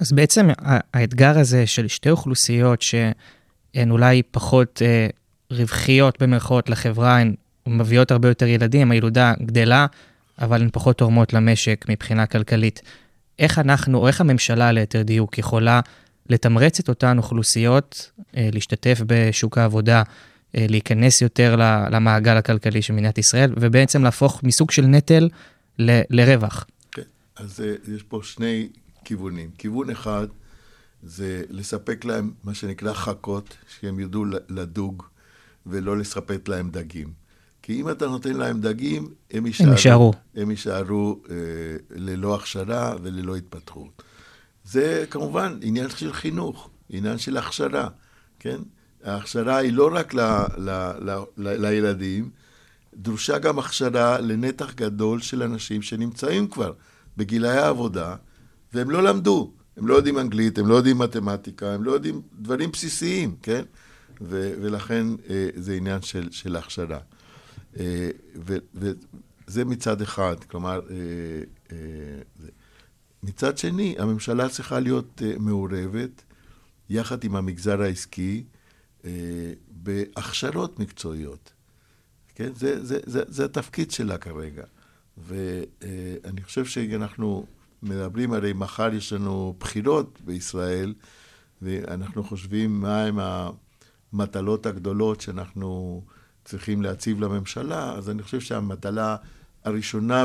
אז 0.00 0.12
בעצם 0.12 0.46
האתגר 0.94 1.38
הזה 1.38 1.66
של 1.66 1.88
שתי 1.88 2.10
אוכלוסיות 2.10 2.82
שהן 2.82 3.90
אולי 3.90 4.22
פחות 4.22 4.82
אה, 4.82 5.08
רווחיות 5.50 6.22
במרכאות 6.22 6.68
לחברה, 6.68 7.18
הן 7.18 7.34
מביאות 7.66 8.10
הרבה 8.10 8.28
יותר 8.28 8.46
ילדים, 8.46 8.90
הילודה 8.90 9.34
גדלה, 9.42 9.86
אבל 10.38 10.62
הן 10.62 10.68
פחות 10.72 10.98
תורמות 10.98 11.32
למשק 11.32 11.84
מבחינה 11.88 12.26
כלכלית. 12.26 12.82
איך 13.38 13.58
אנחנו, 13.58 13.98
או 13.98 14.08
איך 14.08 14.20
הממשלה 14.20 14.72
ליתר 14.72 15.02
דיוק, 15.02 15.38
יכולה 15.38 15.80
לתמרץ 16.28 16.80
את 16.80 16.88
אותן 16.88 17.18
אוכלוסיות 17.18 18.10
אה, 18.36 18.48
להשתתף 18.52 19.00
בשוק 19.06 19.58
העבודה, 19.58 20.02
אה, 20.56 20.66
להיכנס 20.68 21.22
יותר 21.22 21.56
למעגל 21.90 22.36
הכלכלי 22.36 22.82
של 22.82 22.92
מדינת 22.92 23.18
ישראל, 23.18 23.52
ובעצם 23.56 24.02
להפוך 24.04 24.42
מסוג 24.42 24.70
של 24.70 24.86
נטל 24.86 25.28
ל- 25.78 26.00
לרווח. 26.10 26.66
כן, 26.92 27.02
אז 27.36 27.60
אה, 27.60 27.94
יש 27.94 28.02
פה 28.02 28.20
שני 28.22 28.68
כיוונים. 29.04 29.50
כיוון 29.58 29.90
אחד 29.90 30.26
זה 31.02 31.42
לספק 31.50 32.04
להם 32.04 32.30
מה 32.44 32.54
שנקרא 32.54 32.92
חכות, 32.92 33.56
שהם 33.80 34.00
ידעו 34.00 34.24
לדוג, 34.48 35.02
ולא 35.66 35.98
לספק 35.98 36.48
להם 36.48 36.70
דגים. 36.70 37.12
כי 37.62 37.80
אם 37.80 37.90
אתה 37.90 38.06
נותן 38.06 38.36
להם 38.36 38.60
דגים, 38.60 39.08
הם 39.30 39.46
יישארו, 39.46 39.68
הם 39.68 39.72
יישארו, 39.76 40.12
הם 40.34 40.50
יישארו 40.50 41.20
אה, 41.30 41.36
ללא 41.90 42.34
הכשרה 42.34 42.94
וללא 43.02 43.36
התפתחות. 43.36 44.02
זה 44.64 45.04
כמובן 45.10 45.58
עניין 45.62 45.90
של 45.90 46.12
חינוך. 46.12 46.70
עניין 46.88 47.18
של 47.18 47.36
הכשרה, 47.36 47.88
כן? 48.38 48.56
ההכשרה 49.04 49.56
היא 49.56 49.72
לא 49.72 49.90
רק 49.92 50.14
ל, 50.14 50.20
ל, 50.58 50.70
ל, 51.00 51.10
ל, 51.36 51.66
לילדים, 51.66 52.30
דרושה 52.94 53.38
גם 53.38 53.58
הכשרה 53.58 54.20
לנתח 54.20 54.74
גדול 54.74 55.20
של 55.20 55.42
אנשים 55.42 55.82
שנמצאים 55.82 56.48
כבר 56.48 56.72
בגילאי 57.16 57.58
העבודה, 57.58 58.16
והם 58.72 58.90
לא 58.90 59.02
למדו. 59.02 59.52
הם 59.76 59.86
לא 59.86 59.94
יודעים 59.94 60.18
אנגלית, 60.18 60.58
הם 60.58 60.66
לא 60.66 60.74
יודעים 60.74 60.98
מתמטיקה, 60.98 61.72
הם 61.72 61.84
לא 61.84 61.92
יודעים 61.92 62.22
דברים 62.38 62.72
בסיסיים, 62.72 63.36
כן? 63.42 63.62
ו, 64.20 64.52
ולכן 64.60 65.06
אה, 65.30 65.48
זה 65.54 65.74
עניין 65.74 66.02
של, 66.02 66.30
של 66.30 66.56
הכשרה. 66.56 66.98
אה, 67.78 68.10
וזה 68.74 69.64
מצד 69.64 70.02
אחד, 70.02 70.44
כלומר, 70.44 70.80
אה, 70.90 70.96
אה. 71.72 72.22
מצד 73.22 73.58
שני, 73.58 73.94
הממשלה 73.98 74.48
צריכה 74.48 74.80
להיות 74.80 75.22
אה, 75.24 75.32
מעורבת, 75.38 76.22
יחד 76.90 77.24
עם 77.24 77.36
המגזר 77.36 77.82
העסקי, 77.82 78.44
אה, 79.04 79.10
בהכשרות 79.68 80.78
מקצועיות. 80.80 81.52
כן? 82.34 82.52
זה, 82.54 82.84
זה, 82.84 82.98
זה, 83.06 83.22
זה 83.26 83.44
התפקיד 83.44 83.90
שלה 83.90 84.18
כרגע. 84.18 84.64
ואני 85.18 86.42
חושב 86.42 86.64
שאנחנו 86.64 87.46
מדברים, 87.82 88.32
הרי 88.32 88.52
מחר 88.52 88.94
יש 88.94 89.12
לנו 89.12 89.56
בחירות 89.58 90.20
בישראל, 90.24 90.94
ואנחנו 91.62 92.24
חושבים 92.24 92.80
מהם 92.80 93.18
המטלות 94.16 94.66
הגדולות 94.66 95.20
שאנחנו 95.20 96.02
צריכים 96.44 96.82
להציב 96.82 97.20
לממשלה, 97.20 97.92
אז 97.92 98.10
אני 98.10 98.22
חושב 98.22 98.40
שהמטלה 98.40 99.16
הראשונה 99.64 100.24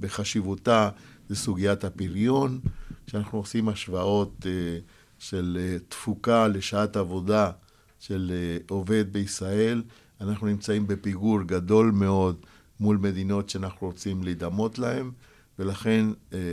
בחשיבותה 0.00 0.90
זה 1.28 1.36
סוגיית 1.36 1.84
הפריון, 1.84 2.60
שאנחנו 3.06 3.38
עושים 3.38 3.68
השוואות 3.68 4.46
אה, 4.46 4.78
של 5.18 5.58
אה, 5.60 5.76
תפוקה 5.88 6.48
לשעת 6.48 6.96
עבודה 6.96 7.50
של 7.98 8.32
אה, 8.34 8.58
עובד 8.68 9.12
בישראל, 9.12 9.82
אנחנו 10.20 10.46
נמצאים 10.46 10.86
בפיגור 10.86 11.42
גדול 11.42 11.90
מאוד 11.90 12.36
מול 12.80 12.96
מדינות 12.96 13.50
שאנחנו 13.50 13.86
רוצים 13.86 14.24
להידמות 14.24 14.78
להן, 14.78 15.10
ולכן 15.58 16.06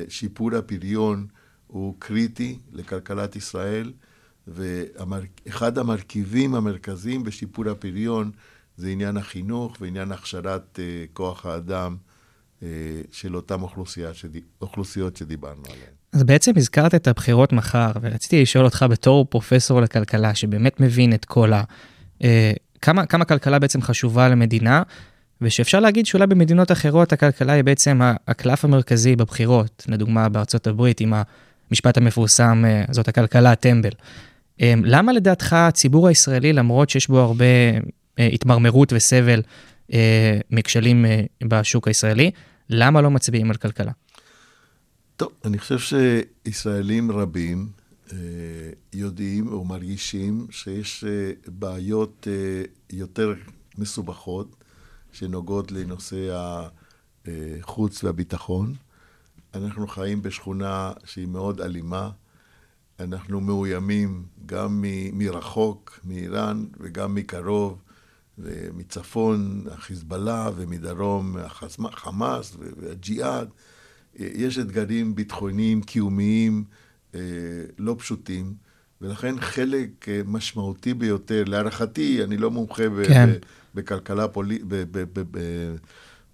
שיפור 0.10 0.56
הפריון 0.56 1.28
הוא 1.68 1.96
קריטי 2.00 2.60
לכלכלת 2.72 3.36
ישראל, 3.36 3.91
ואחד 4.48 5.78
המרכיבים 5.78 6.56
המרכזיים 6.56 7.24
בשיפור 7.24 7.70
הפריון 7.70 8.32
זה 8.78 8.89
עניין 8.89 9.18
החינוך 9.18 9.78
ועניין 9.82 10.12
הכשרת 10.12 10.80
כוח 11.14 11.46
האדם 11.46 11.96
של 13.12 13.36
אותן 13.36 13.56
אוכלוסיות 14.62 15.18
שדיברנו 15.18 15.64
עליהן. 15.66 15.94
אז 16.14 16.24
בעצם 16.24 16.52
הזכרת 16.56 16.96
את 16.96 17.08
הבחירות 17.08 17.54
מחר, 17.54 17.91
ורציתי 18.02 18.41
לשאול 18.41 18.66
אותך 18.66 18.86
בתור 18.89 19.26
פרופסור 19.30 19.82
לכלכלה, 19.82 20.36
שבאמת 20.36 20.80
מבין 20.80 21.14
את 21.14 21.26
כל 21.26 21.54
ה... 21.54 21.64
אה, 22.24 22.52
כמה, 22.82 23.06
כמה 23.06 23.26
כלכלה 23.26 23.60
בעצם 23.60 23.82
חשובה 23.82 24.30
למדינה, 24.30 24.84
ושאפשר 25.41 25.80
להגיד 25.80 26.06
שאולי 26.06 26.28
במדינות 26.28 26.72
אחרות 26.72 27.14
הכלכלה 27.14 27.54
היא 27.54 27.64
בעצם 27.64 28.02
הקלף 28.28 28.66
המרכזי 28.66 29.16
בבחירות, 29.16 29.86
לדוגמה 29.88 30.30
בארצות 30.30 30.68
הברית 30.68 31.02
עם 31.02 31.14
המשפט 31.70 31.98
המפורסם, 31.98 32.64
אה, 32.68 32.84
זאת 32.91 33.08
הכלכלה 33.08 33.52
הטמבל. 33.52 33.91
אה, 34.62 34.74
למה 34.84 35.14
לדעתך 35.14 35.54
הציבור 35.54 36.08
הישראלי, 36.08 36.54
למרות 36.54 36.89
שיש 36.89 37.08
בו 37.08 37.20
הרבה 37.20 37.45
התמרמרות 38.18 38.93
וסבל 38.93 39.41
מכשלים 40.51 41.06
בשוק 41.43 41.88
הישראלי, 41.88 42.32
למה 42.70 43.01
לא 43.01 43.12
מצביעים 43.12 43.49
על 43.51 43.58
כלכלה? 43.58 43.91
טוב, 45.16 45.32
אני 45.45 45.60
חושב 45.60 45.80
שישראלים 45.80 47.12
רבים 47.12 47.68
אה, 48.12 48.18
יודעים 48.93 49.47
או 49.47 49.66
מרגישים 49.66 50.47
שיש 50.49 51.04
אה, 51.04 51.32
בעיות 51.47 52.28
אה, 52.32 52.64
יותר 52.91 53.34
מסובכות 53.78 54.56
שנוגעות 55.12 55.72
לנושא 55.72 56.38
החוץ 57.26 58.04
והביטחון. 58.04 58.74
אנחנו 59.54 59.88
חיים 59.88 60.22
בשכונה 60.22 60.91
שהיא 61.06 61.28
מאוד 61.28 61.62
אלימה. 61.62 62.10
אנחנו 63.04 63.41
מאוימים 63.41 64.24
גם 64.45 64.82
מ- 64.82 65.18
מרחוק, 65.18 65.99
מאיראן, 66.06 66.66
וגם 66.80 67.16
מקרוב, 67.16 67.82
מצפון 68.74 69.64
החיזבאללה, 69.72 70.49
ומדרום 70.56 71.36
החמאס 71.86 72.58
והג'יהאד. 72.78 73.47
יש 74.16 74.60
אתגרים 74.60 75.16
ביטחוניים, 75.16 75.82
קיומיים, 75.82 76.64
אה, 77.16 77.20
לא 77.78 77.95
פשוטים, 77.99 78.54
ולכן 79.01 79.39
חלק 79.39 80.10
אה, 80.10 80.22
משמעותי 80.26 80.93
ביותר, 80.93 81.43
להערכתי, 81.47 82.24
אני 82.24 82.38
לא 82.38 82.51
מומחה 82.51 82.84
כן. 83.08 83.30
בכלכלה, 83.76 84.28
פולי, 84.28 84.60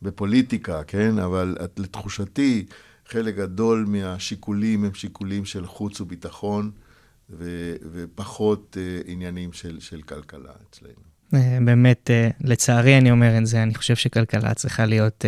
בפוליטיקה, 0.01 0.83
כן? 0.83 1.19
אבל 1.19 1.55
לתחושתי, 1.77 2.65
חלק 3.09 3.35
גדול 3.35 3.85
מהשיקולים 3.87 4.85
הם 4.85 4.93
שיקולים 4.93 5.45
של 5.45 5.65
חוץ 5.65 6.01
וביטחון, 6.01 6.71
ו, 7.29 7.73
ופחות 7.91 8.77
uh, 8.79 9.09
עניינים 9.09 9.53
של, 9.53 9.79
של 9.79 10.01
כלכלה 10.01 10.51
אצלנו. 10.69 11.09
באמת, 11.65 12.09
לצערי 12.41 12.97
אני 12.97 13.11
אומר 13.11 13.37
את 13.37 13.45
זה, 13.45 13.63
אני 13.63 13.75
חושב 13.75 13.95
שכלכלה 13.95 14.53
צריכה 14.53 14.85
להיות 14.85 15.25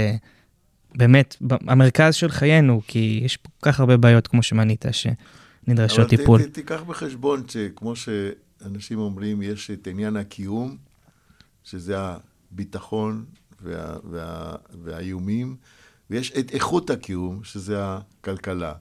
באמת 0.95 1.35
המרכז 1.41 2.15
של 2.15 2.29
חיינו, 2.29 2.81
כי 2.87 3.21
יש 3.23 3.37
כל 3.37 3.49
כך 3.61 3.79
הרבה 3.79 3.97
בעיות, 3.97 4.27
כמו 4.27 4.43
שמנית, 4.43 4.85
שנדרשות 4.91 6.09
טיפול. 6.09 6.39
אבל 6.39 6.49
ת, 6.49 6.51
ת, 6.51 6.53
תיקח 6.53 6.81
בחשבון 6.87 7.43
שכמו 7.47 7.93
שאנשים 7.95 8.99
אומרים, 8.99 9.41
יש 9.41 9.71
את 9.71 9.87
עניין 9.87 10.15
הקיום, 10.15 10.77
שזה 11.63 11.95
הביטחון 11.99 13.25
וה, 13.61 13.95
וה, 14.03 14.55
והאיומים, 14.83 15.55
ויש 16.11 16.31
את 16.39 16.51
איכות 16.51 16.89
הקיום, 16.89 17.39
שזה 17.43 17.75
הכלכלה. 17.79 18.73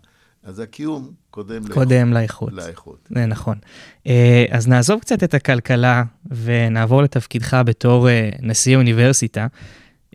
אז 0.43 0.59
הקיום 0.59 1.12
קודם, 1.31 1.68
קודם 1.68 2.12
לאיכות. 2.12 2.53
לאיכות. 2.53 3.09
זה 3.14 3.26
נכון. 3.26 3.59
אה, 4.07 4.45
אז 4.51 4.68
נעזוב 4.68 5.01
קצת 5.01 5.24
את 5.24 5.35
הכלכלה 5.35 6.03
ונעבור 6.31 7.03
לתפקידך 7.03 7.62
בתור 7.66 8.09
אה, 8.09 8.31
נשיא 8.43 8.76
אוניברסיטה. 8.76 9.47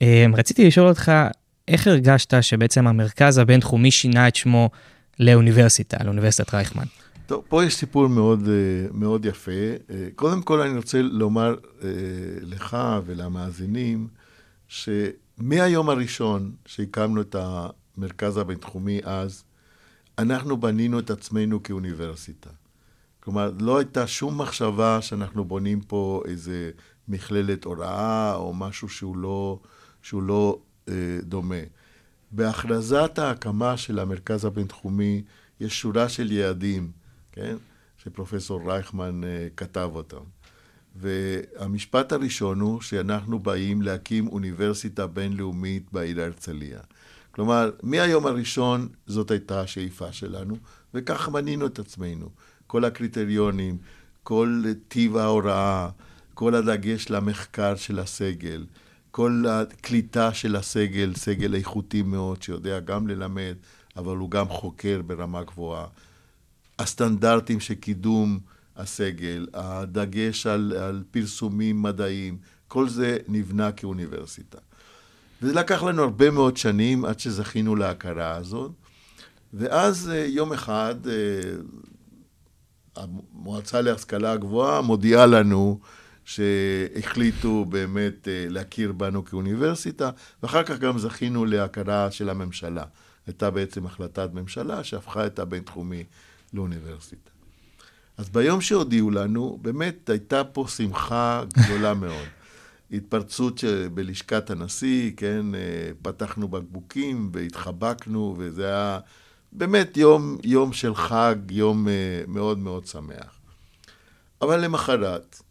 אה, 0.02 0.26
רציתי 0.34 0.68
לשאול 0.68 0.88
אותך, 0.88 1.12
איך 1.68 1.88
הרגשת 1.88 2.44
שבעצם 2.44 2.88
המרכז 2.88 3.38
הבינתחומי 3.38 3.92
שינה 3.92 4.28
את 4.28 4.36
שמו 4.36 4.70
לאוניברסיטה, 5.20 5.98
לאוניברסיטת 6.04 6.54
רייכמן? 6.54 6.86
טוב, 7.26 7.44
פה 7.48 7.66
יש 7.66 7.76
סיפור 7.76 8.08
מאוד, 8.08 8.50
מאוד 8.94 9.26
יפה. 9.26 9.52
קודם 10.16 10.42
כל 10.42 10.62
אני 10.62 10.78
רוצה 10.78 11.02
לומר 11.02 11.56
לך 12.42 12.78
ולמאזינים, 13.06 14.08
שמהיום 15.40 15.90
הראשון 15.90 16.56
שהקמנו 16.66 17.22
את 17.22 17.36
המרכז 17.40 18.38
הבינתחומי 18.38 19.00
אז, 19.04 19.44
אנחנו 20.18 20.58
בנינו 20.58 21.00
את 21.00 21.10
עצמנו 21.10 21.64
כאוניברסיטה. 21.64 22.50
כלומר, 23.20 23.52
לא 23.60 23.78
הייתה 23.78 24.08
שום 24.08 24.42
מחשבה 24.42 25.02
שאנחנו 25.02 25.46
בונים 25.46 25.82
פה 25.82 26.24
איזה 26.26 26.72
מכללת 27.08 27.64
הוראה 27.64 28.36
או 28.36 28.54
משהו 28.54 28.90
שהוא 28.90 29.18
לא, 29.18 29.60
שהוא 30.02 30.24
לא 30.24 30.60
אה, 30.90 30.94
דומה. 31.24 31.62
בהכרזת 32.32 33.20
ההקמה 33.20 33.78
של 33.78 34.00
המרכז 34.00 34.46
הבינתחומי 34.46 35.24
יש 35.60 35.80
שורה 35.82 36.10
של 36.10 36.32
יעדים, 36.32 36.92
כן? 37.32 37.56
שפרופסור 37.98 38.72
רייכמן 38.72 39.24
אה, 39.24 39.48
כתב 39.58 39.90
אותם. 39.94 40.35
והמשפט 40.96 42.12
הראשון 42.12 42.60
הוא 42.60 42.82
שאנחנו 42.82 43.40
באים 43.40 43.82
להקים 43.82 44.28
אוניברסיטה 44.28 45.08
בינלאומית 45.08 45.84
בעיר 45.92 46.22
הרצליה. 46.22 46.80
כלומר, 47.32 47.72
מהיום 47.84 48.26
הראשון 48.26 48.88
זאת 49.08 49.32
הייתה 49.32 49.62
השאיפה 49.62 50.12
שלנו, 50.12 50.58
וכך 50.94 51.30
מנינו 51.30 51.66
את 51.66 51.80
עצמנו. 51.80 52.30
כל 52.68 52.86
הקריטריונים, 52.86 53.78
כל 54.24 54.64
טיב 54.88 55.18
ההוראה, 55.18 55.90
כל 56.34 56.56
הדגש 56.56 57.10
למחקר 57.10 57.76
של 57.76 58.00
הסגל, 58.00 58.66
כל 59.12 59.44
הקליטה 59.50 60.34
של 60.34 60.56
הסגל, 60.56 61.14
סגל 61.16 61.56
איכותי 61.56 62.02
מאוד, 62.02 62.42
שיודע 62.42 62.80
גם 62.80 63.08
ללמד, 63.08 63.56
אבל 63.98 64.18
הוא 64.18 64.32
גם 64.32 64.50
חוקר 64.50 65.02
ברמה 65.06 65.44
גבוהה. 65.44 65.88
הסטנדרטים 66.80 67.60
של 67.60 67.74
קידום 67.74 68.40
הסגל, 68.76 69.48
הדגש 69.54 70.48
על, 70.48 70.74
על 70.80 71.04
פרסומים 71.12 71.82
מדעיים, 71.82 72.38
כל 72.68 72.90
זה 72.90 73.18
נבנה 73.28 73.72
כאוניברסיטה. 73.72 74.58
וזה 75.42 75.54
לקח 75.54 75.84
לנו 75.84 76.04
הרבה 76.04 76.32
מאוד 76.32 76.58
שנים 76.58 77.06
עד 77.06 77.20
שזכינו 77.20 77.76
להכרה 77.76 78.36
הזאת. 78.36 78.72
ואז 79.54 80.10
אה, 80.10 80.26
יום 80.26 80.54
אחד 80.54 80.96
אה, 81.08 81.14
המועצה 82.96 83.82
להשכלה 83.82 84.38
גבוהה 84.38 84.82
מודיעה 84.82 85.26
לנו 85.26 85.80
שהחליטו 86.26 87.66
באמת 87.66 88.28
אה, 88.28 88.46
להכיר 88.50 88.92
בנו 88.92 89.26
כאוניברסיטה, 89.26 90.10
ואחר 90.44 90.64
כך 90.64 90.80
גם 90.80 91.00
זכינו 91.00 91.46
להכרה 91.46 92.12
של 92.12 92.30
הממשלה. 92.30 92.84
הייתה 93.28 93.52
בעצם 93.52 93.86
החלטת 93.86 94.30
ממשלה 94.34 94.84
שהפכה 94.84 95.26
את 95.26 95.40
הבינתחומי 95.40 96.04
לאוניברסיטה. 96.54 97.35
אז 98.18 98.30
ביום 98.30 98.62
שהודיעו 98.62 99.12
לנו, 99.12 99.60
באמת 99.62 100.10
הייתה 100.10 100.44
פה 100.44 100.66
שמחה 100.68 101.44
גדולה 101.54 101.94
מאוד. 102.04 102.28
התפרצות 102.92 103.64
בלשכת 103.94 104.50
הנשיא, 104.50 105.12
כן, 105.18 105.56
אה, 105.56 105.90
פתחנו 106.02 106.48
בקבוקים 106.48 107.30
והתחבקנו, 107.34 108.36
וזה 108.38 108.68
היה 108.68 109.00
באמת 109.52 109.98
יום, 109.98 110.38
יום 110.44 110.74
של 110.74 110.96
חג, 110.96 111.36
יום 111.50 111.88
אה, 111.88 111.94
מאוד 112.28 112.60
מאוד 112.60 112.86
שמח. 112.86 113.40
אבל 114.42 114.60
למחרת, 114.64 115.42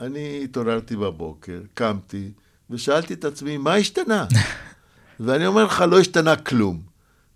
אני 0.00 0.40
התעוררתי 0.44 0.96
בבוקר, 0.96 1.60
קמתי, 1.74 2.32
ושאלתי 2.70 3.14
את 3.14 3.24
עצמי, 3.24 3.56
מה 3.56 3.74
השתנה? 3.74 4.26
ואני 5.20 5.46
אומר 5.46 5.64
לך, 5.64 5.84
לא 5.90 6.00
השתנה 6.00 6.36
כלום, 6.36 6.82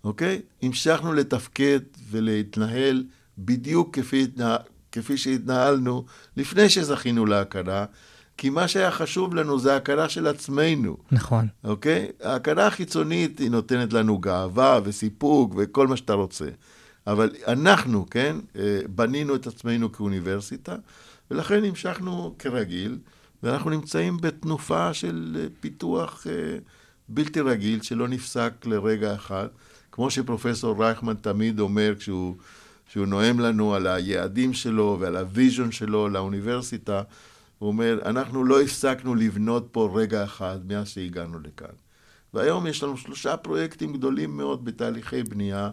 אוקיי? 0.03 0.41
המשכנו 0.61 1.13
לתפקד 1.13 1.79
ולהתנהל 2.09 3.03
בדיוק 3.37 3.99
כפי. 3.99 4.27
כפי 4.91 5.17
שהתנהלנו 5.17 6.05
לפני 6.37 6.69
שזכינו 6.69 7.25
להכרה, 7.25 7.85
כי 8.37 8.49
מה 8.49 8.67
שהיה 8.67 8.91
חשוב 8.91 9.35
לנו 9.35 9.59
זה 9.59 9.73
ההכרה 9.73 10.09
של 10.09 10.27
עצמנו. 10.27 10.97
נכון. 11.11 11.47
אוקיי? 11.63 12.07
ההכרה 12.23 12.67
החיצונית 12.67 13.39
היא 13.39 13.51
נותנת 13.51 13.93
לנו 13.93 14.17
גאווה 14.17 14.79
וסיפוק 14.83 15.53
וכל 15.57 15.87
מה 15.87 15.97
שאתה 15.97 16.13
רוצה. 16.13 16.49
אבל 17.07 17.29
אנחנו, 17.47 18.05
כן, 18.09 18.35
אה, 18.55 18.79
בנינו 18.89 19.35
את 19.35 19.47
עצמנו 19.47 19.91
כאוניברסיטה, 19.91 20.75
ולכן 21.31 21.63
המשכנו 21.63 22.35
כרגיל, 22.39 22.97
ואנחנו 23.43 23.69
נמצאים 23.69 24.17
בתנופה 24.21 24.93
של 24.93 25.37
אה, 25.39 25.47
פיתוח 25.59 26.27
אה, 26.29 26.57
בלתי 27.09 27.41
רגיל, 27.41 27.81
שלא 27.81 28.07
נפסק 28.07 28.53
לרגע 28.65 29.15
אחד. 29.15 29.47
כמו 29.91 30.11
שפרופסור 30.11 30.83
רייכמן 30.83 31.13
תמיד 31.13 31.59
אומר 31.59 31.93
כשהוא, 31.99 32.35
כשהוא 32.89 33.05
נואם 33.05 33.39
לנו 33.39 33.75
על 33.75 33.87
היעדים 33.87 34.53
שלו 34.53 34.97
ועל 34.99 35.17
הוויז'ון 35.17 35.71
שלו 35.71 36.09
לאוניברסיטה, 36.09 37.01
הוא 37.59 37.67
אומר, 37.67 37.99
אנחנו 38.05 38.43
לא 38.43 38.61
הפסקנו 38.61 39.15
לבנות 39.15 39.67
פה 39.71 39.91
רגע 39.95 40.23
אחד 40.23 40.59
מאז 40.67 40.87
שהגענו 40.87 41.39
לכאן. 41.39 41.75
והיום 42.33 42.67
יש 42.67 42.83
לנו 42.83 42.97
שלושה 42.97 43.37
פרויקטים 43.37 43.93
גדולים 43.93 44.37
מאוד 44.37 44.65
בתהליכי 44.65 45.23
בנייה. 45.23 45.69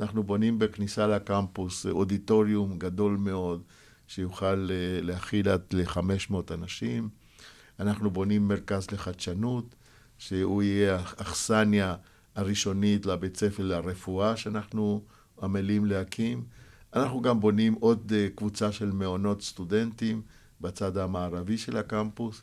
אנחנו 0.00 0.22
בונים 0.22 0.58
בכניסה 0.58 1.06
לקמפוס 1.06 1.86
אודיטוריום 1.86 2.78
גדול 2.78 3.16
מאוד, 3.16 3.62
שיוכל 4.06 4.68
אה, 4.70 5.00
להכיל 5.02 5.48
עד 5.48 5.62
ל-500 5.72 6.54
אנשים. 6.54 7.08
אנחנו 7.80 8.10
בונים 8.10 8.48
מרכז 8.48 8.86
לחדשנות, 8.90 9.74
שהוא 10.18 10.62
יהיה 10.62 10.94
האכסניה 10.96 11.94
הראשונית 12.34 13.06
לבית 13.06 13.36
ספר 13.36 13.62
לרפואה 13.62 14.36
שאנחנו 14.36 15.02
עמלים 15.42 15.84
להקים. 15.84 16.42
אנחנו 16.94 17.22
גם 17.22 17.40
בונים 17.40 17.74
עוד 17.80 18.12
אה, 18.16 18.26
קבוצה 18.34 18.72
של 18.72 18.90
מעונות 18.90 19.42
סטודנטים 19.42 20.22
בצד 20.60 20.96
המערבי 20.96 21.58
של 21.58 21.76
הקמפוס, 21.76 22.42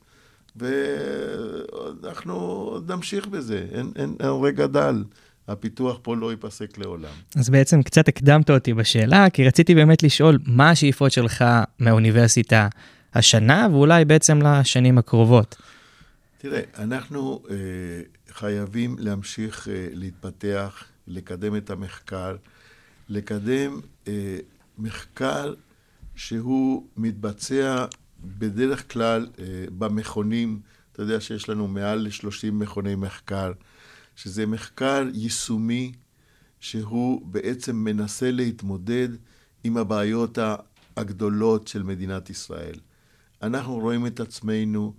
ואנחנו 0.55 2.33
עוד 2.33 2.91
נמשיך 2.91 3.27
בזה, 3.27 3.67
אין, 3.71 3.91
אין, 3.95 4.15
אין 4.19 4.29
רגע 4.43 4.67
דל. 4.67 5.03
הפיתוח 5.47 5.99
פה 6.01 6.15
לא 6.15 6.31
ייפסק 6.31 6.77
לעולם. 6.77 7.13
אז 7.35 7.49
בעצם 7.49 7.83
קצת 7.83 8.07
הקדמת 8.07 8.49
אותי 8.49 8.73
בשאלה, 8.73 9.29
כי 9.29 9.47
רציתי 9.47 9.75
באמת 9.75 10.03
לשאול 10.03 10.39
מה 10.45 10.69
השאיפות 10.69 11.11
שלך 11.11 11.45
מהאוניברסיטה 11.79 12.67
השנה, 13.13 13.67
ואולי 13.71 14.05
בעצם 14.05 14.39
לשנים 14.41 14.97
הקרובות. 14.97 15.55
תראה, 16.37 16.61
אנחנו 16.77 17.43
אה, 17.49 17.55
חייבים 18.29 18.95
להמשיך 18.99 19.67
אה, 19.67 19.87
להתפתח, 19.93 20.83
לקדם 21.07 21.55
את 21.55 21.69
המחקר, 21.69 22.35
לקדם 23.11 23.79
אה, 24.07 24.37
מחקר 24.77 25.53
שהוא 26.15 26.87
מתבצע 26.97 27.85
בדרך 28.23 28.93
כלל 28.93 29.27
אה, 29.39 29.45
במכונים, 29.77 30.59
אתה 30.91 31.01
יודע 31.01 31.21
שיש 31.21 31.49
לנו 31.49 31.67
מעל 31.67 31.99
ל-30 31.99 32.51
מכוני 32.51 32.95
מחקר, 32.95 33.51
שזה 34.15 34.45
מחקר 34.45 35.07
יישומי 35.13 35.91
שהוא 36.59 37.25
בעצם 37.25 37.75
מנסה 37.75 38.31
להתמודד 38.31 39.09
עם 39.63 39.77
הבעיות 39.77 40.37
הגדולות 40.97 41.67
של 41.67 41.83
מדינת 41.83 42.29
ישראל. 42.29 42.75
אנחנו 43.41 43.79
רואים 43.79 44.07
את 44.07 44.19
עצמנו 44.19 44.93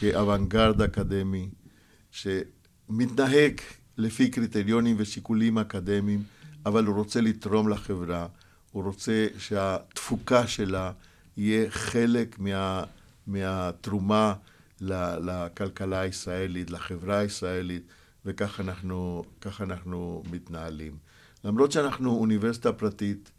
כאוונגרד 0.00 0.82
אקדמי, 0.82 1.48
שמתנהג 2.10 3.60
לפי 3.98 4.30
קריטריונים 4.30 4.96
ושיקולים 4.98 5.58
אקדמיים, 5.58 6.22
אבל 6.66 6.84
הוא 6.84 6.96
רוצה 6.96 7.20
לתרום 7.20 7.68
לחברה, 7.68 8.26
הוא 8.72 8.84
רוצה 8.84 9.26
שהתפוקה 9.38 10.46
שלה 10.46 10.92
יהיה 11.36 11.70
חלק 11.70 12.38
מה, 12.38 12.84
מהתרומה 13.26 14.34
לכלכלה 14.80 16.00
הישראלית, 16.00 16.70
לחברה 16.70 17.18
הישראלית, 17.18 17.82
וכך 18.24 18.60
אנחנו, 18.60 19.24
אנחנו 19.60 20.22
מתנהלים. 20.30 20.96
למרות 21.44 21.72
שאנחנו 21.72 22.10
אוניברסיטה 22.10 22.72
פרטית, 22.72 23.30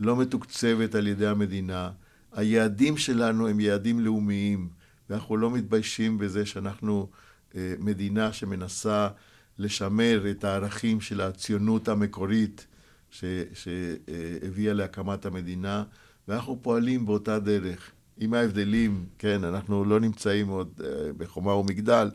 לא 0.00 0.16
מתוקצבת 0.16 0.94
על 0.94 1.06
ידי 1.06 1.26
המדינה, 1.26 1.90
היעדים 2.32 2.96
שלנו 2.96 3.48
הם 3.48 3.60
יעדים 3.60 4.00
לאומיים, 4.00 4.68
ואנחנו 5.10 5.36
לא 5.36 5.50
מתביישים 5.50 6.18
בזה 6.18 6.46
שאנחנו 6.46 7.08
אה, 7.54 7.74
מדינה 7.78 8.32
שמנסה 8.32 9.08
לשמר 9.58 10.30
את 10.30 10.44
הערכים 10.44 11.00
של 11.00 11.20
הציונות 11.20 11.88
המקורית 11.88 12.66
שהביאה 13.10 14.72
להקמת 14.72 15.26
המדינה, 15.26 15.84
ואנחנו 16.28 16.58
פועלים 16.62 17.06
באותה 17.06 17.38
דרך. 17.38 17.90
עם 18.20 18.34
ההבדלים, 18.34 19.04
כן, 19.18 19.44
אנחנו 19.44 19.84
לא 19.84 20.00
נמצאים 20.00 20.48
עוד 20.48 20.68
אה, 20.84 21.12
בחומה 21.16 21.54
ומגדל, 21.54 22.10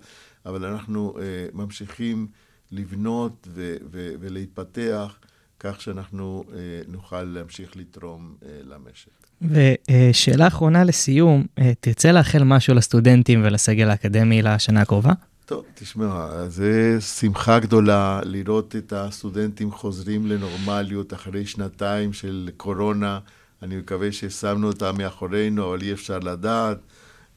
אבל 0.46 0.66
אנחנו 0.66 1.14
אה, 1.20 1.24
ממשיכים 1.54 2.28
לבנות 2.72 3.48
ו- 3.54 3.76
ו- 3.92 4.14
ולהתפתח 4.20 5.18
כך 5.60 5.82
שאנחנו 5.82 6.44
אה, 6.54 6.58
נוכל 6.88 7.24
להמשיך 7.24 7.78
לתרום 7.78 8.36
למשק. 8.64 9.12
ושאלה 9.42 10.48
אחרונה 10.48 10.84
לסיום, 10.84 11.46
תרצה 11.80 12.12
לאחל 12.12 12.44
משהו 12.44 12.74
לסטודנטים 12.74 13.42
ולסגל 13.46 13.90
האקדמי 13.90 14.42
לשנה 14.42 14.82
הקרובה? 14.82 15.14
טוב, 15.54 15.66
תשמע, 15.74 16.50
זה 16.50 16.98
שמחה 17.02 17.60
גדולה 17.60 18.22
לראות 18.24 18.76
את 18.76 18.94
הסטודנטים 18.94 19.72
חוזרים 19.72 20.28
לנורמליות 20.28 21.14
אחרי 21.14 21.46
שנתיים 21.46 22.14
של 22.14 22.50
קורונה. 22.58 23.20
אני 23.62 23.78
מקווה 23.78 24.12
ששמנו 24.12 24.68
אותה 24.68 24.92
מאחורינו, 24.92 25.70
אבל 25.70 25.82
אי 25.82 25.94
אפשר 25.94 26.20
לדעת. 26.20 26.78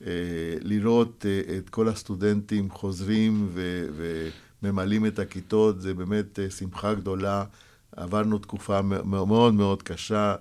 אה, 0.06 0.10
לראות 0.60 1.26
אה, 1.28 1.56
את 1.58 1.70
כל 1.70 1.88
הסטודנטים 1.88 2.70
חוזרים 2.70 3.48
ו- 3.52 3.86
וממלאים 4.62 5.06
את 5.06 5.18
הכיתות, 5.18 5.80
זה 5.80 5.94
באמת 5.94 6.38
אה, 6.38 6.50
שמחה 6.50 6.94
גדולה. 6.94 7.44
עברנו 7.96 8.38
תקופה 8.38 8.82
מאוד 8.82 9.54
מאוד 9.54 9.82
קשה 9.82 10.34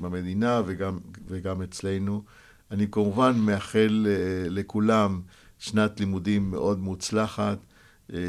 במדינה 0.00 0.62
וגם, 0.66 0.98
וגם 1.28 1.62
אצלנו. 1.62 2.22
אני 2.70 2.86
כמובן 2.90 3.38
מאחל 3.38 4.06
לכולם 4.50 5.20
שנת 5.58 6.00
לימודים 6.00 6.50
מאוד 6.50 6.78
מוצלחת, 6.78 7.58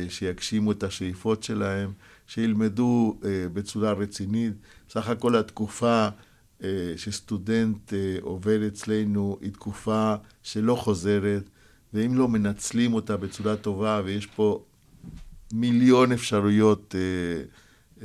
שיגשימו 0.09 0.71
את 0.71 0.83
השאיפות 0.83 1.43
שלהם, 1.43 1.91
שילמדו 2.27 3.19
בצורה 3.53 3.93
רצינית. 3.93 4.53
סך 4.89 5.09
הכל 5.09 5.35
התקופה 5.35 6.07
שסטודנט 6.95 7.93
עובר 8.21 8.67
אצלנו 8.67 9.37
היא 9.41 9.51
תקופה 9.53 10.15
שלא 10.43 10.75
חוזרת, 10.75 11.49
ואם 11.93 12.15
לא 12.15 12.27
מנצלים 12.27 12.93
אותה 12.93 13.17
בצורה 13.17 13.55
טובה, 13.55 14.01
ויש 14.05 14.25
פה 14.25 14.63
מיליון 15.53 16.11
אפשרויות 16.11 16.95
אה, 16.95 17.43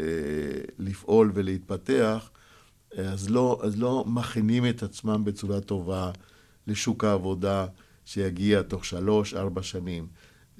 אה, 0.02 0.60
לפעול 0.78 1.30
ולהתפתח, 1.34 2.30
אז 2.96 3.30
לא, 3.30 3.60
אז 3.62 3.78
לא 3.78 4.04
מכינים 4.06 4.68
את 4.68 4.82
עצמם 4.82 5.24
בצורה 5.24 5.60
טובה 5.60 6.10
לשוק 6.66 7.04
העבודה 7.04 7.66
שיגיע 8.04 8.62
תוך 8.62 8.84
שלוש, 8.84 9.34
ארבע 9.34 9.62
שנים. 9.62 10.06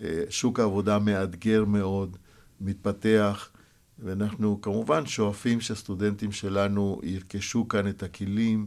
אה, 0.03 0.22
שוק 0.30 0.61
העבודה 0.61 0.99
מאתגר 0.99 1.64
מאוד, 1.64 2.16
מתפתח, 2.61 3.51
ואנחנו 3.99 4.61
כמובן 4.61 5.07
שואפים 5.07 5.61
שהסטודנטים 5.61 6.32
שלנו 6.32 7.01
ירכשו 7.03 7.68
כאן 7.68 7.88
את 7.88 8.03
הכלים 8.03 8.66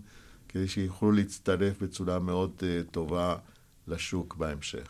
כדי 0.50 0.68
שיוכלו 0.68 1.12
להצטרף 1.12 1.82
בצורה 1.82 2.20
מאוד 2.20 2.52
uh, 2.60 2.92
טובה 2.92 3.36
לשוק 3.88 4.36
בהמשך. 4.36 4.90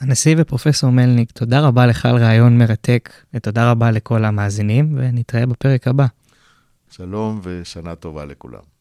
הנשיא 0.00 0.34
ופרופסור 0.38 0.90
מלניק, 0.90 1.30
תודה 1.30 1.60
רבה 1.60 1.86
לך 1.86 2.06
על 2.06 2.16
רעיון 2.16 2.58
מרתק, 2.58 3.10
ותודה 3.34 3.70
רבה 3.70 3.90
לכל 3.90 4.24
המאזינים, 4.24 4.94
ונתראה 4.98 5.46
בפרק 5.46 5.88
הבא. 5.88 6.06
שלום 6.90 7.40
ושנה 7.42 7.94
טובה 7.94 8.24
לכולם. 8.24 8.68